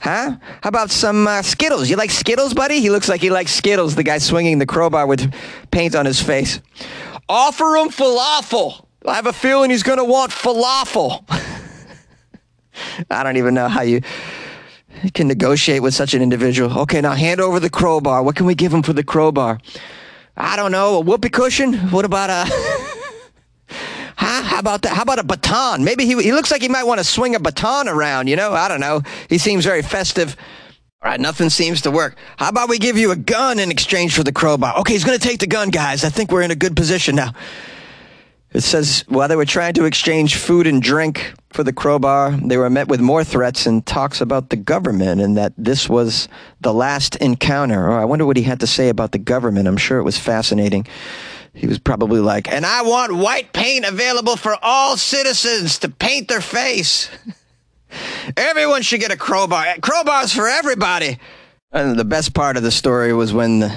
Huh? 0.00 0.36
How 0.62 0.68
about 0.68 0.90
some 0.90 1.26
uh, 1.26 1.42
Skittles? 1.42 1.90
You 1.90 1.96
like 1.96 2.10
Skittles, 2.10 2.54
buddy? 2.54 2.80
He 2.80 2.90
looks 2.90 3.08
like 3.08 3.20
he 3.20 3.30
likes 3.30 3.52
Skittles, 3.52 3.94
the 3.96 4.04
guy 4.04 4.18
swinging 4.18 4.58
the 4.58 4.66
crowbar 4.66 5.06
with 5.06 5.32
paint 5.70 5.94
on 5.94 6.06
his 6.06 6.22
face. 6.22 6.60
Offer 7.28 7.76
him 7.76 7.88
falafel. 7.88 8.86
I 9.04 9.14
have 9.14 9.26
a 9.26 9.32
feeling 9.32 9.70
he's 9.70 9.82
going 9.82 9.98
to 9.98 10.04
want 10.04 10.30
falafel. 10.30 11.24
I 13.10 13.22
don't 13.22 13.36
even 13.36 13.54
know 13.54 13.68
how 13.68 13.82
you 13.82 14.02
can 15.14 15.26
negotiate 15.26 15.82
with 15.82 15.94
such 15.94 16.14
an 16.14 16.22
individual. 16.22 16.78
Okay, 16.80 17.00
now 17.00 17.12
hand 17.12 17.40
over 17.40 17.58
the 17.58 17.70
crowbar. 17.70 18.22
What 18.22 18.36
can 18.36 18.46
we 18.46 18.54
give 18.54 18.72
him 18.72 18.82
for 18.82 18.92
the 18.92 19.04
crowbar? 19.04 19.58
I 20.36 20.56
don't 20.56 20.70
know. 20.70 20.96
A 20.96 21.00
whoopee 21.00 21.28
cushion? 21.28 21.74
What 21.90 22.04
about 22.04 22.30
a. 22.30 22.84
How 24.58 24.60
about 24.60 24.82
that? 24.82 24.96
How 24.96 25.02
about 25.02 25.20
a 25.20 25.22
baton? 25.22 25.84
Maybe 25.84 26.04
he, 26.04 26.20
he 26.20 26.32
looks 26.32 26.50
like 26.50 26.62
he 26.62 26.68
might 26.68 26.82
want 26.82 26.98
to 26.98 27.04
swing 27.04 27.36
a 27.36 27.38
baton 27.38 27.86
around, 27.86 28.26
you 28.26 28.34
know? 28.34 28.54
I 28.54 28.66
don't 28.66 28.80
know. 28.80 29.02
He 29.28 29.38
seems 29.38 29.64
very 29.64 29.82
festive. 29.82 30.36
All 31.00 31.12
right, 31.12 31.20
nothing 31.20 31.48
seems 31.48 31.82
to 31.82 31.92
work. 31.92 32.16
How 32.36 32.48
about 32.48 32.68
we 32.68 32.80
give 32.80 32.98
you 32.98 33.12
a 33.12 33.16
gun 33.16 33.60
in 33.60 33.70
exchange 33.70 34.16
for 34.16 34.24
the 34.24 34.32
crowbar? 34.32 34.80
Okay, 34.80 34.94
he's 34.94 35.04
going 35.04 35.16
to 35.16 35.24
take 35.24 35.38
the 35.38 35.46
gun, 35.46 35.70
guys. 35.70 36.02
I 36.02 36.08
think 36.08 36.32
we're 36.32 36.42
in 36.42 36.50
a 36.50 36.56
good 36.56 36.74
position 36.74 37.14
now. 37.14 37.34
It 38.52 38.62
says 38.62 39.04
while 39.06 39.28
they 39.28 39.36
were 39.36 39.44
trying 39.44 39.74
to 39.74 39.84
exchange 39.84 40.34
food 40.34 40.66
and 40.66 40.82
drink 40.82 41.34
for 41.50 41.62
the 41.62 41.72
crowbar, 41.72 42.32
they 42.32 42.56
were 42.56 42.68
met 42.68 42.88
with 42.88 43.00
more 43.00 43.22
threats 43.22 43.64
and 43.64 43.86
talks 43.86 44.20
about 44.20 44.50
the 44.50 44.56
government 44.56 45.20
and 45.20 45.36
that 45.36 45.52
this 45.56 45.88
was 45.88 46.28
the 46.60 46.74
last 46.74 47.14
encounter. 47.14 47.92
Oh, 47.92 47.96
I 47.96 48.06
wonder 48.06 48.26
what 48.26 48.36
he 48.36 48.42
had 48.42 48.58
to 48.58 48.66
say 48.66 48.88
about 48.88 49.12
the 49.12 49.18
government. 49.18 49.68
I'm 49.68 49.76
sure 49.76 50.00
it 50.00 50.04
was 50.04 50.18
fascinating. 50.18 50.84
He 51.54 51.66
was 51.66 51.78
probably 51.78 52.20
like, 52.20 52.48
and 52.50 52.64
I 52.64 52.82
want 52.82 53.14
white 53.14 53.52
paint 53.52 53.84
available 53.84 54.36
for 54.36 54.56
all 54.62 54.96
citizens 54.96 55.78
to 55.80 55.88
paint 55.88 56.28
their 56.28 56.40
face. 56.40 57.10
Everyone 58.36 58.82
should 58.82 59.00
get 59.00 59.10
a 59.10 59.16
crowbar. 59.16 59.64
Crowbars 59.80 60.34
for 60.34 60.46
everybody. 60.46 61.18
And 61.72 61.98
the 61.98 62.04
best 62.04 62.34
part 62.34 62.56
of 62.56 62.62
the 62.62 62.70
story 62.70 63.12
was 63.12 63.32
when 63.32 63.60
the, 63.60 63.76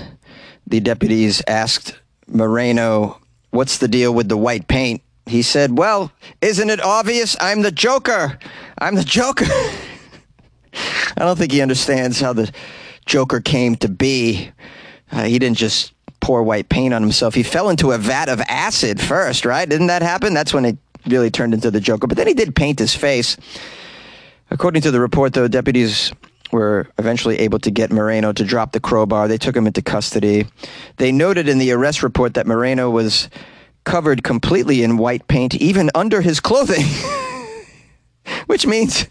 the 0.68 0.80
deputies 0.80 1.42
asked 1.48 2.00
Moreno, 2.28 3.20
What's 3.52 3.80
the 3.80 3.90
deal 3.90 4.14
with 4.14 4.30
the 4.30 4.38
white 4.38 4.68
paint? 4.68 5.02
He 5.26 5.42
said, 5.42 5.78
Well, 5.78 6.12
isn't 6.42 6.70
it 6.70 6.82
obvious? 6.82 7.36
I'm 7.40 7.62
the 7.62 7.72
Joker. 7.72 8.40
I'm 8.78 8.96
the 8.96 9.04
Joker. 9.04 9.46
I 11.18 11.26
don't 11.26 11.38
think 11.38 11.52
he 11.52 11.62
understands 11.62 12.22
how 12.22 12.34
the 12.34 12.52
Joker 13.06 13.42
came 13.42 13.76
to 13.78 13.90
be. 13.90 14.52
Uh, 15.12 15.24
he 15.24 15.38
didn't 15.38 15.58
just 15.58 15.94
pour 16.22 16.44
white 16.44 16.70
paint 16.70 16.94
on 16.94 17.02
himself. 17.02 17.34
He 17.34 17.44
fell 17.44 17.70
into 17.70 17.92
a 17.92 17.98
vat 17.98 18.30
of 18.30 18.40
acid 18.42 19.02
first, 19.02 19.46
right? 19.46 19.68
Didn't 19.68 19.88
that 19.88 20.02
happen? 20.02 20.34
That's 20.34 20.54
when 20.54 20.66
it 20.66 20.78
really 21.06 21.32
turned 21.32 21.54
into 21.54 21.72
the 21.72 21.82
Joker. 21.82 22.08
But 22.08 22.18
then 22.18 22.28
he 22.28 22.34
did 22.34 22.56
paint 22.56 22.80
his 22.80 22.96
face. 22.96 23.36
According 24.50 24.84
to 24.84 24.92
the 24.92 25.00
report, 25.00 25.34
though, 25.34 25.48
deputies 25.48 26.14
were 26.52 26.88
eventually 26.98 27.40
able 27.40 27.60
to 27.60 27.72
get 27.72 27.92
Moreno 27.92 28.34
to 28.34 28.44
drop 28.44 28.72
the 28.72 28.80
crowbar. 28.80 29.28
They 29.28 29.38
took 29.38 29.56
him 29.56 29.68
into 29.68 29.82
custody. 29.82 30.46
They 30.98 31.12
noted 31.12 31.48
in 31.48 31.58
the 31.58 31.72
arrest 31.72 32.04
report 32.04 32.34
that 32.36 32.46
Moreno 32.46 32.90
was 32.90 33.30
covered 33.84 34.24
completely 34.24 34.84
in 34.84 34.98
white 34.98 35.28
paint, 35.28 35.56
even 35.56 35.90
under 35.96 36.22
his 36.22 36.40
clothing, 36.40 36.86
which 38.46 38.68
means 38.68 39.08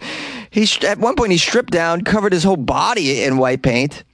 he 0.51 0.69
at 0.87 0.99
one 0.99 1.17
point 1.17 1.33
he 1.33 1.39
stripped 1.39 1.73
down, 1.73 2.03
covered 2.03 2.33
his 2.33 2.45
whole 2.45 2.57
body 2.57 3.25
in 3.25 3.39
white 3.39 3.63
paint 3.63 4.05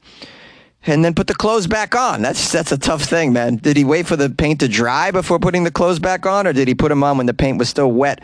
and 0.87 1.05
then 1.05 1.14
put 1.14 1.27
the 1.27 1.35
clothes 1.35 1.66
back 1.66 1.94
on. 1.94 2.22
That's 2.22 2.53
that's 2.53 2.72
a 2.72 2.79
tough 2.79 3.03
thing, 3.03 3.33
man. 3.33 3.57
Did 3.57 3.77
he 3.77 3.85
wait 3.85 4.07
for 4.07 4.16
the 4.16 4.31
paint 4.31 4.61
to 4.61 4.68
dry 4.68 5.11
before 5.11 5.38
putting 5.38 5.64
the 5.64 5.70
clothes 5.70 5.99
back 5.99 6.27
on, 6.27 6.46
or 6.46 6.53
did 6.53 6.68
he 6.68 6.75
put 6.75 6.88
them 6.88 7.03
on 7.03 7.16
when 7.16 7.27
the 7.27 7.35
paint 7.35 7.59
was 7.59 7.68
still 7.68 7.90
wet, 7.90 8.22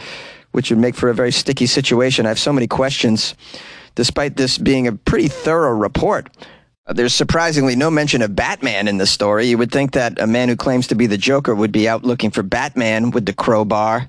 which 0.52 0.70
would 0.70 0.78
make 0.78 0.94
for 0.94 1.10
a 1.10 1.14
very 1.14 1.32
sticky 1.32 1.66
situation? 1.66 2.26
I 2.26 2.30
have 2.30 2.38
so 2.38 2.52
many 2.52 2.66
questions, 2.66 3.34
despite 3.94 4.36
this 4.36 4.58
being 4.58 4.86
a 4.86 4.92
pretty 4.92 5.28
thorough 5.28 5.74
report. 5.74 6.28
Uh, 6.86 6.92
there's 6.92 7.14
surprisingly 7.14 7.76
no 7.76 7.90
mention 7.90 8.22
of 8.22 8.34
Batman 8.34 8.88
in 8.88 8.98
the 8.98 9.06
story. 9.06 9.46
You 9.46 9.58
would 9.58 9.70
think 9.70 9.92
that 9.92 10.20
a 10.20 10.26
man 10.26 10.48
who 10.48 10.56
claims 10.56 10.88
to 10.88 10.94
be 10.94 11.06
the 11.06 11.18
Joker 11.18 11.54
would 11.54 11.72
be 11.72 11.88
out 11.88 12.04
looking 12.04 12.30
for 12.30 12.42
Batman 12.42 13.10
with 13.12 13.26
the 13.26 13.32
crowbar. 13.32 14.08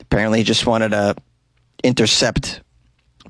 Apparently, 0.00 0.38
he 0.38 0.44
just 0.44 0.66
wanted 0.66 0.90
to 0.90 1.16
intercept 1.82 2.60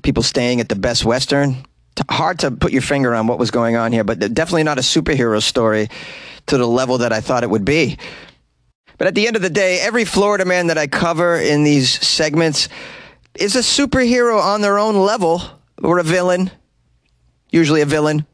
people 0.01 0.23
staying 0.23 0.59
at 0.59 0.69
the 0.69 0.75
Best 0.75 1.03
Western 1.03 1.65
hard 2.09 2.39
to 2.39 2.51
put 2.51 2.71
your 2.71 2.81
finger 2.81 3.13
on 3.15 3.27
what 3.27 3.39
was 3.39 3.51
going 3.51 3.75
on 3.75 3.91
here, 3.91 4.03
but 4.03 4.19
definitely 4.33 4.63
not 4.63 4.77
a 4.77 4.81
superhero 4.81 5.41
story 5.41 5.89
to 6.47 6.57
the 6.57 6.67
level 6.67 6.99
that 6.99 7.13
I 7.13 7.21
thought 7.21 7.43
it 7.43 7.49
would 7.49 7.65
be. 7.65 7.97
But 8.97 9.07
at 9.07 9.15
the 9.15 9.27
end 9.27 9.35
of 9.35 9.41
the 9.41 9.49
day, 9.49 9.79
every 9.79 10.05
Florida 10.05 10.45
man 10.45 10.67
that 10.67 10.77
I 10.77 10.87
cover 10.87 11.35
in 11.35 11.63
these 11.63 12.05
segments 12.05 12.67
is 13.35 13.55
a 13.55 13.59
superhero 13.59 14.41
on 14.41 14.61
their 14.61 14.77
own 14.77 14.95
level 14.97 15.41
or 15.81 15.99
a 15.99 16.03
villain, 16.03 16.51
usually 17.49 17.81
a 17.81 17.85
villain. 17.85 18.25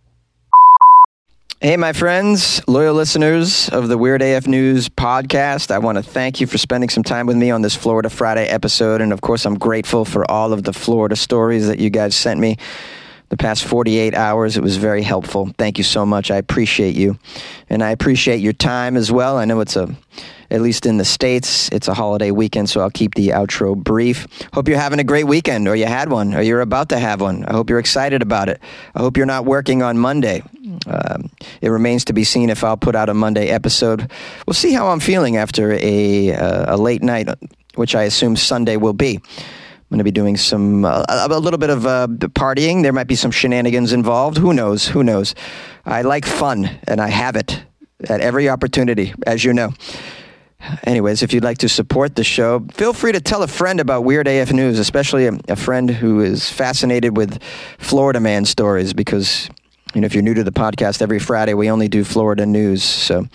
Hey, 1.61 1.77
my 1.77 1.93
friends, 1.93 2.61
loyal 2.67 2.95
listeners 2.95 3.69
of 3.69 3.87
the 3.87 3.97
Weird 3.97 4.21
AF 4.21 4.47
News 4.47 4.89
podcast. 4.89 5.71
I 5.71 5.79
want 5.79 5.97
to 5.97 6.03
thank 6.03 6.41
you 6.41 6.47
for 6.47 6.57
spending 6.57 6.89
some 6.89 7.03
time 7.03 7.27
with 7.27 7.37
me 7.37 7.49
on 7.49 7.61
this 7.61 7.75
Florida 7.75 8.09
Friday 8.09 8.45
episode. 8.45 9.01
And 9.01 9.13
of 9.13 9.21
course, 9.21 9.45
I'm 9.45 9.57
grateful 9.57 10.03
for 10.03 10.29
all 10.29 10.51
of 10.51 10.63
the 10.63 10.73
Florida 10.73 11.15
stories 11.15 11.67
that 11.67 11.79
you 11.79 11.89
guys 11.89 12.15
sent 12.15 12.39
me 12.39 12.57
the 13.29 13.37
past 13.37 13.63
48 13.65 14.13
hours. 14.13 14.57
It 14.57 14.63
was 14.63 14.77
very 14.77 15.01
helpful. 15.01 15.51
Thank 15.57 15.77
you 15.77 15.83
so 15.83 16.05
much. 16.05 16.31
I 16.31 16.37
appreciate 16.37 16.95
you. 16.95 17.17
And 17.69 17.83
I 17.83 17.91
appreciate 17.91 18.37
your 18.37 18.53
time 18.53 18.97
as 18.97 19.11
well. 19.11 19.37
I 19.37 19.45
know 19.45 19.59
it's 19.59 19.75
a, 19.75 19.95
at 20.51 20.61
least 20.61 20.85
in 20.85 20.97
the 20.97 21.05
States, 21.05 21.69
it's 21.71 21.87
a 21.87 21.93
holiday 21.93 22.31
weekend, 22.31 22.69
so 22.69 22.81
I'll 22.81 22.91
keep 22.91 23.15
the 23.15 23.29
outro 23.29 23.75
brief. 23.75 24.27
Hope 24.53 24.67
you're 24.67 24.77
having 24.77 24.99
a 24.99 25.03
great 25.03 25.25
weekend, 25.25 25.67
or 25.67 25.75
you 25.75 25.85
had 25.85 26.09
one, 26.09 26.35
or 26.35 26.41
you're 26.41 26.61
about 26.61 26.89
to 26.89 26.99
have 26.99 27.21
one. 27.21 27.43
I 27.45 27.53
hope 27.53 27.69
you're 27.69 27.79
excited 27.79 28.21
about 28.21 28.49
it. 28.49 28.61
I 28.93 28.99
hope 28.99 29.17
you're 29.17 29.25
not 29.25 29.45
working 29.45 29.81
on 29.81 29.97
Monday. 29.97 30.43
Um, 30.87 31.31
it 31.61 31.69
remains 31.69 32.05
to 32.05 32.13
be 32.13 32.23
seen 32.23 32.49
if 32.49 32.63
I'll 32.63 32.77
put 32.77 32.95
out 32.95 33.09
a 33.09 33.13
Monday 33.13 33.47
episode. 33.47 34.11
We'll 34.45 34.53
see 34.53 34.71
how 34.71 34.87
I'm 34.89 34.99
feeling 34.99 35.37
after 35.37 35.73
a, 35.73 36.33
uh, 36.33 36.75
a 36.75 36.77
late 36.77 37.01
night, 37.01 37.27
which 37.75 37.95
I 37.95 38.03
assume 38.03 38.35
Sunday 38.35 38.77
will 38.77 38.93
be. 38.93 39.19
I'm 39.85 39.95
going 39.95 39.99
to 39.99 40.03
be 40.03 40.11
doing 40.11 40.35
some 40.35 40.83
uh, 40.83 41.05
a 41.07 41.39
little 41.39 41.59
bit 41.59 41.69
of 41.69 41.85
uh, 41.85 42.07
partying. 42.07 42.81
There 42.81 42.91
might 42.91 43.05
be 43.05 43.13
some 43.15 43.29
shenanigans 43.29 43.93
involved. 43.93 44.39
Who 44.39 44.51
knows? 44.51 44.87
Who 44.87 45.03
knows? 45.03 45.35
I 45.85 46.01
like 46.01 46.25
fun, 46.25 46.79
and 46.87 46.99
I 46.99 47.09
have 47.09 47.35
it 47.35 47.63
at 48.09 48.19
every 48.19 48.49
opportunity, 48.49 49.13
as 49.27 49.43
you 49.43 49.53
know. 49.53 49.73
Anyways, 50.85 51.21
if 51.21 51.33
you'd 51.33 51.43
like 51.43 51.59
to 51.59 51.69
support 51.69 52.15
the 52.15 52.23
show, 52.23 52.65
feel 52.73 52.93
free 52.93 53.11
to 53.11 53.21
tell 53.21 53.43
a 53.43 53.47
friend 53.47 53.79
about 53.79 54.03
Weird 54.03 54.27
AF 54.27 54.51
News, 54.51 54.79
especially 54.79 55.27
a, 55.27 55.37
a 55.49 55.55
friend 55.55 55.87
who 55.91 56.19
is 56.21 56.49
fascinated 56.49 57.15
with 57.15 57.39
Florida 57.77 58.19
man 58.19 58.45
stories. 58.45 58.91
Because 58.91 59.51
you 59.93 60.01
know, 60.01 60.05
if 60.05 60.15
you're 60.15 60.23
new 60.23 60.33
to 60.33 60.43
the 60.43 60.51
podcast, 60.51 61.03
every 61.03 61.19
Friday 61.19 61.53
we 61.53 61.69
only 61.69 61.87
do 61.87 62.03
Florida 62.03 62.47
news, 62.47 62.83
so 62.83 63.27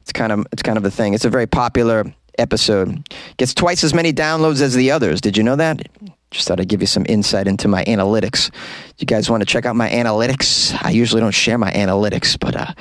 it's 0.00 0.12
kind 0.12 0.30
of 0.30 0.46
it's 0.52 0.62
kind 0.62 0.78
of 0.78 0.84
a 0.84 0.90
thing. 0.90 1.14
It's 1.14 1.24
a 1.24 1.30
very 1.30 1.48
popular 1.48 2.04
episode. 2.38 3.08
Gets 3.36 3.54
twice 3.54 3.84
as 3.84 3.94
many 3.94 4.12
downloads 4.12 4.60
as 4.60 4.74
the 4.74 4.90
others. 4.90 5.20
Did 5.20 5.36
you 5.36 5.42
know 5.42 5.56
that? 5.56 5.88
Just 6.30 6.48
thought 6.48 6.60
I'd 6.60 6.68
give 6.68 6.80
you 6.80 6.86
some 6.86 7.06
insight 7.08 7.46
into 7.46 7.68
my 7.68 7.84
analytics. 7.84 8.52
You 8.98 9.06
guys 9.06 9.30
want 9.30 9.42
to 9.42 9.46
check 9.46 9.64
out 9.64 9.76
my 9.76 9.88
analytics? 9.88 10.76
I 10.82 10.90
usually 10.90 11.20
don't 11.20 11.30
share 11.30 11.56
my 11.56 11.70
analytics, 11.72 12.38
but 12.38 12.56
uh, 12.56 12.72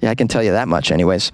yeah, 0.00 0.10
I 0.10 0.14
can 0.14 0.28
tell 0.28 0.42
you 0.42 0.52
that 0.52 0.68
much, 0.68 0.90
anyways. 0.90 1.32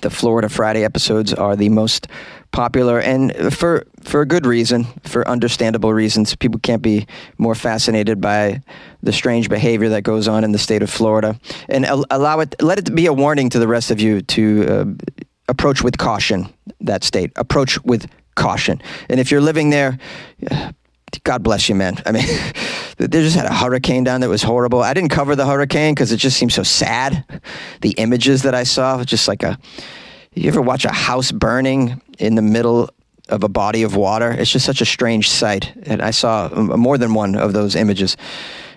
The 0.00 0.10
Florida 0.10 0.48
Friday 0.48 0.82
episodes 0.84 1.34
are 1.34 1.56
the 1.56 1.68
most 1.68 2.08
popular, 2.52 3.00
and 3.00 3.52
for 3.52 3.84
for 4.02 4.22
a 4.22 4.26
good 4.26 4.46
reason, 4.46 4.84
for 5.02 5.26
understandable 5.28 5.92
reasons. 5.92 6.34
People 6.36 6.58
can't 6.60 6.80
be 6.82 7.06
more 7.38 7.54
fascinated 7.54 8.20
by 8.20 8.62
the 9.02 9.12
strange 9.12 9.48
behavior 9.48 9.90
that 9.90 10.02
goes 10.02 10.26
on 10.26 10.42
in 10.42 10.52
the 10.52 10.58
state 10.58 10.82
of 10.82 10.90
Florida, 10.90 11.38
and 11.68 11.84
allow 12.10 12.40
it. 12.40 12.54
Let 12.60 12.78
it 12.78 12.94
be 12.94 13.06
a 13.06 13.12
warning 13.12 13.50
to 13.50 13.58
the 13.58 13.68
rest 13.68 13.90
of 13.90 14.00
you 14.00 14.22
to. 14.22 14.66
Uh, 14.66 14.84
approach 15.48 15.82
with 15.82 15.98
caution 15.98 16.52
that 16.80 17.04
state. 17.04 17.32
Approach 17.36 17.82
with 17.84 18.08
caution. 18.34 18.80
And 19.08 19.20
if 19.20 19.30
you're 19.30 19.40
living 19.40 19.70
there, 19.70 19.98
God 21.22 21.42
bless 21.42 21.68
you, 21.68 21.74
man. 21.74 22.02
I 22.04 22.12
mean, 22.12 22.26
they 22.96 23.06
just 23.06 23.36
had 23.36 23.46
a 23.46 23.54
hurricane 23.54 24.04
down 24.04 24.20
that 24.22 24.28
was 24.28 24.42
horrible. 24.42 24.82
I 24.82 24.94
didn't 24.94 25.10
cover 25.10 25.36
the 25.36 25.46
hurricane 25.46 25.94
because 25.94 26.12
it 26.12 26.16
just 26.16 26.36
seemed 26.36 26.52
so 26.52 26.62
sad. 26.62 27.24
The 27.80 27.90
images 27.92 28.42
that 28.42 28.54
I 28.54 28.64
saw, 28.64 29.02
just 29.04 29.28
like 29.28 29.42
a. 29.42 29.58
You 30.36 30.48
ever 30.48 30.60
watch 30.60 30.84
a 30.84 30.92
house 30.92 31.30
burning 31.30 32.00
in 32.18 32.34
the 32.34 32.42
middle 32.42 32.90
of 33.28 33.44
a 33.44 33.48
body 33.48 33.84
of 33.84 33.94
water? 33.94 34.32
It's 34.32 34.50
just 34.50 34.66
such 34.66 34.80
a 34.80 34.84
strange 34.84 35.30
sight. 35.30 35.72
And 35.86 36.02
I 36.02 36.10
saw 36.10 36.48
more 36.48 36.98
than 36.98 37.14
one 37.14 37.36
of 37.36 37.52
those 37.52 37.76
images. 37.76 38.16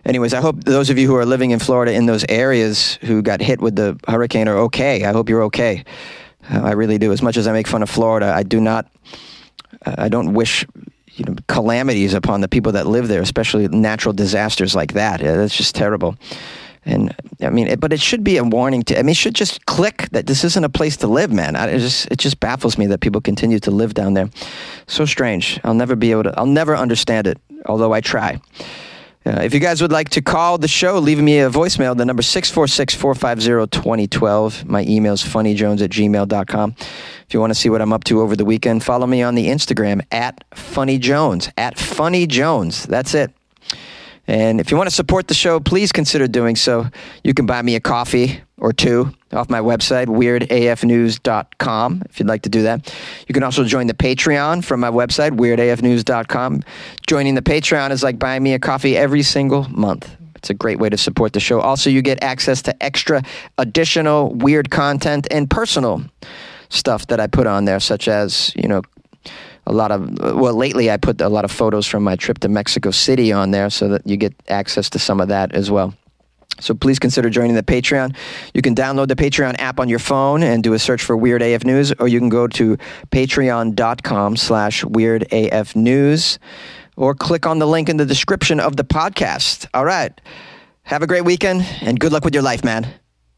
Anyways, 0.05 0.35
I 0.35 0.39
hope 0.39 0.63
those 0.63 0.91
of 0.91 0.99
you 0.99 1.07
who 1.07 1.15
are 1.15 1.25
living 1.25 1.49
in 1.49 1.57
Florida 1.57 1.93
in 1.93 2.05
those 2.05 2.23
areas 2.29 2.99
who 3.01 3.23
got 3.23 3.41
hit 3.41 3.59
with 3.59 3.75
the 3.75 3.99
hurricane 4.07 4.47
are 4.47 4.57
okay. 4.59 5.03
I 5.03 5.13
hope 5.13 5.29
you're 5.29 5.43
okay. 5.45 5.83
I 6.49 6.73
really 6.73 6.97
do. 6.97 7.11
As 7.11 7.21
much 7.21 7.37
as 7.37 7.47
I 7.47 7.51
make 7.51 7.67
fun 7.67 7.83
of 7.83 7.89
Florida, 7.89 8.33
I 8.35 8.43
do 8.43 8.59
not. 8.59 8.89
I 9.85 10.09
don't 10.09 10.33
wish 10.33 10.65
you 11.13 11.25
know 11.25 11.35
calamities 11.47 12.13
upon 12.13 12.41
the 12.41 12.47
people 12.47 12.71
that 12.73 12.87
live 12.87 13.07
there, 13.07 13.21
especially 13.21 13.67
natural 13.67 14.13
disasters 14.13 14.75
like 14.75 14.93
that. 14.93 15.21
Yeah, 15.21 15.35
that's 15.35 15.55
just 15.55 15.75
terrible. 15.75 16.15
And 16.85 17.13
I 17.41 17.49
mean, 17.49 17.67
it, 17.67 17.79
but 17.81 17.91
it 17.91 17.99
should 17.99 18.23
be 18.23 18.37
a 18.37 18.43
warning 18.43 18.81
to. 18.83 18.97
I 18.97 19.01
mean, 19.01 19.09
it 19.09 19.17
should 19.17 19.35
just 19.35 19.65
click 19.65 20.07
that 20.11 20.25
this 20.25 20.45
isn't 20.45 20.63
a 20.63 20.69
place 20.69 20.95
to 20.97 21.07
live, 21.07 21.31
man. 21.31 21.55
I, 21.57 21.67
it 21.67 21.79
just 21.79 22.07
it 22.09 22.17
just 22.17 22.39
baffles 22.39 22.77
me 22.77 22.87
that 22.87 23.01
people 23.01 23.19
continue 23.19 23.59
to 23.59 23.71
live 23.71 23.93
down 23.93 24.13
there. 24.13 24.29
So 24.87 25.05
strange. 25.05 25.59
I'll 25.65 25.73
never 25.73 25.95
be 25.95 26.11
able 26.11 26.23
to. 26.23 26.39
I'll 26.39 26.45
never 26.45 26.75
understand 26.75 27.27
it. 27.27 27.39
Although 27.65 27.93
I 27.93 27.99
try. 27.99 28.39
Uh, 29.27 29.41
if 29.41 29.53
you 29.53 29.59
guys 29.59 29.81
would 29.81 29.91
like 29.91 30.07
to 30.07 30.21
call 30.21 30.57
the 30.57 30.69
show, 30.69 30.99
leave 30.99 31.19
me 31.19 31.39
a 31.39 31.49
voicemail. 31.49 31.97
The 31.97 32.05
number 32.05 32.21
646 32.21 32.95
450 32.95 33.77
2012. 33.77 34.65
My 34.65 34.83
email 34.83 35.13
is 35.13 35.21
funnyjones 35.21 35.81
at 35.81 35.89
gmail.com. 35.89 36.75
If 36.79 37.33
you 37.33 37.41
want 37.41 37.51
to 37.51 37.55
see 37.55 37.69
what 37.69 37.81
I'm 37.81 37.91
up 37.91 38.05
to 38.05 38.21
over 38.21 38.37
the 38.37 38.45
weekend, 38.45 38.85
follow 38.85 39.05
me 39.05 39.21
on 39.21 39.35
the 39.35 39.47
Instagram 39.47 40.01
at 40.11 40.49
funnyjones. 40.51 41.51
At 41.57 41.75
funnyjones. 41.75 42.87
That's 42.87 43.13
it. 43.13 43.36
And 44.27 44.59
if 44.59 44.71
you 44.71 44.77
want 44.77 44.89
to 44.89 44.95
support 44.95 45.27
the 45.27 45.33
show, 45.33 45.59
please 45.59 45.91
consider 45.91 46.27
doing 46.27 46.55
so. 46.55 46.87
You 47.23 47.33
can 47.33 47.45
buy 47.45 47.61
me 47.61 47.75
a 47.75 47.79
coffee 47.79 48.41
or 48.57 48.73
two 48.73 49.13
off 49.31 49.49
my 49.49 49.59
website, 49.59 50.07
weirdafnews.com, 50.07 52.03
if 52.09 52.19
you'd 52.19 52.27
like 52.27 52.41
to 52.41 52.49
do 52.49 52.63
that. 52.63 52.93
You 53.27 53.33
can 53.33 53.43
also 53.43 53.63
join 53.63 53.87
the 53.87 53.93
Patreon 53.93 54.63
from 54.63 54.79
my 54.79 54.89
website, 54.89 55.31
weirdafnews.com. 55.31 56.63
Joining 57.07 57.35
the 57.35 57.41
Patreon 57.41 57.91
is 57.91 58.03
like 58.03 58.19
buying 58.19 58.43
me 58.43 58.53
a 58.53 58.59
coffee 58.59 58.97
every 58.97 59.23
single 59.23 59.69
month. 59.69 60.13
It's 60.35 60.49
a 60.49 60.53
great 60.53 60.79
way 60.79 60.89
to 60.89 60.97
support 60.97 61.33
the 61.33 61.39
show. 61.39 61.59
Also, 61.59 61.89
you 61.89 62.01
get 62.01 62.23
access 62.23 62.61
to 62.63 62.83
extra 62.83 63.23
additional 63.57 64.33
weird 64.33 64.69
content 64.69 65.27
and 65.31 65.49
personal 65.49 66.03
stuff 66.69 67.07
that 67.07 67.19
I 67.19 67.27
put 67.27 67.47
on 67.47 67.65
there, 67.65 67.79
such 67.79 68.07
as, 68.07 68.53
you 68.55 68.67
know, 68.67 68.81
a 69.67 69.71
lot 69.71 69.91
of 69.91 70.09
well 70.35 70.55
lately 70.55 70.89
i 70.89 70.97
put 70.97 71.21
a 71.21 71.29
lot 71.29 71.45
of 71.45 71.51
photos 71.51 71.85
from 71.85 72.03
my 72.03 72.15
trip 72.15 72.39
to 72.39 72.49
mexico 72.49 72.89
city 72.89 73.31
on 73.31 73.51
there 73.51 73.69
so 73.69 73.87
that 73.89 74.05
you 74.07 74.17
get 74.17 74.33
access 74.49 74.89
to 74.89 74.97
some 74.97 75.21
of 75.21 75.27
that 75.27 75.53
as 75.53 75.69
well 75.69 75.93
so 76.59 76.73
please 76.73 76.99
consider 76.99 77.29
joining 77.29 77.55
the 77.55 77.63
Patreon. 77.63 78.15
You 78.53 78.61
can 78.61 78.73
download 78.73 79.09
the 79.09 79.15
Patreon 79.15 79.59
app 79.59 79.79
on 79.79 79.89
your 79.89 79.99
phone 79.99 80.41
and 80.43 80.63
do 80.63 80.73
a 80.73 80.79
search 80.79 81.03
for 81.03 81.15
Weird 81.15 81.41
AF 81.41 81.63
News, 81.63 81.93
or 81.99 82.07
you 82.07 82.19
can 82.19 82.29
go 82.29 82.47
to 82.47 82.77
patreon.com 83.11 84.37
slash 84.37 84.83
Weird 84.83 85.31
AF 85.31 85.75
News, 85.75 86.39
or 86.95 87.13
click 87.13 87.45
on 87.45 87.59
the 87.59 87.67
link 87.67 87.89
in 87.89 87.97
the 87.97 88.05
description 88.05 88.59
of 88.59 88.75
the 88.75 88.83
podcast. 88.83 89.67
All 89.73 89.85
right. 89.85 90.19
Have 90.83 91.03
a 91.03 91.07
great 91.07 91.25
weekend, 91.25 91.63
and 91.81 91.99
good 91.99 92.11
luck 92.11 92.23
with 92.25 92.33
your 92.33 92.43
life, 92.43 92.63
man. 92.63 92.87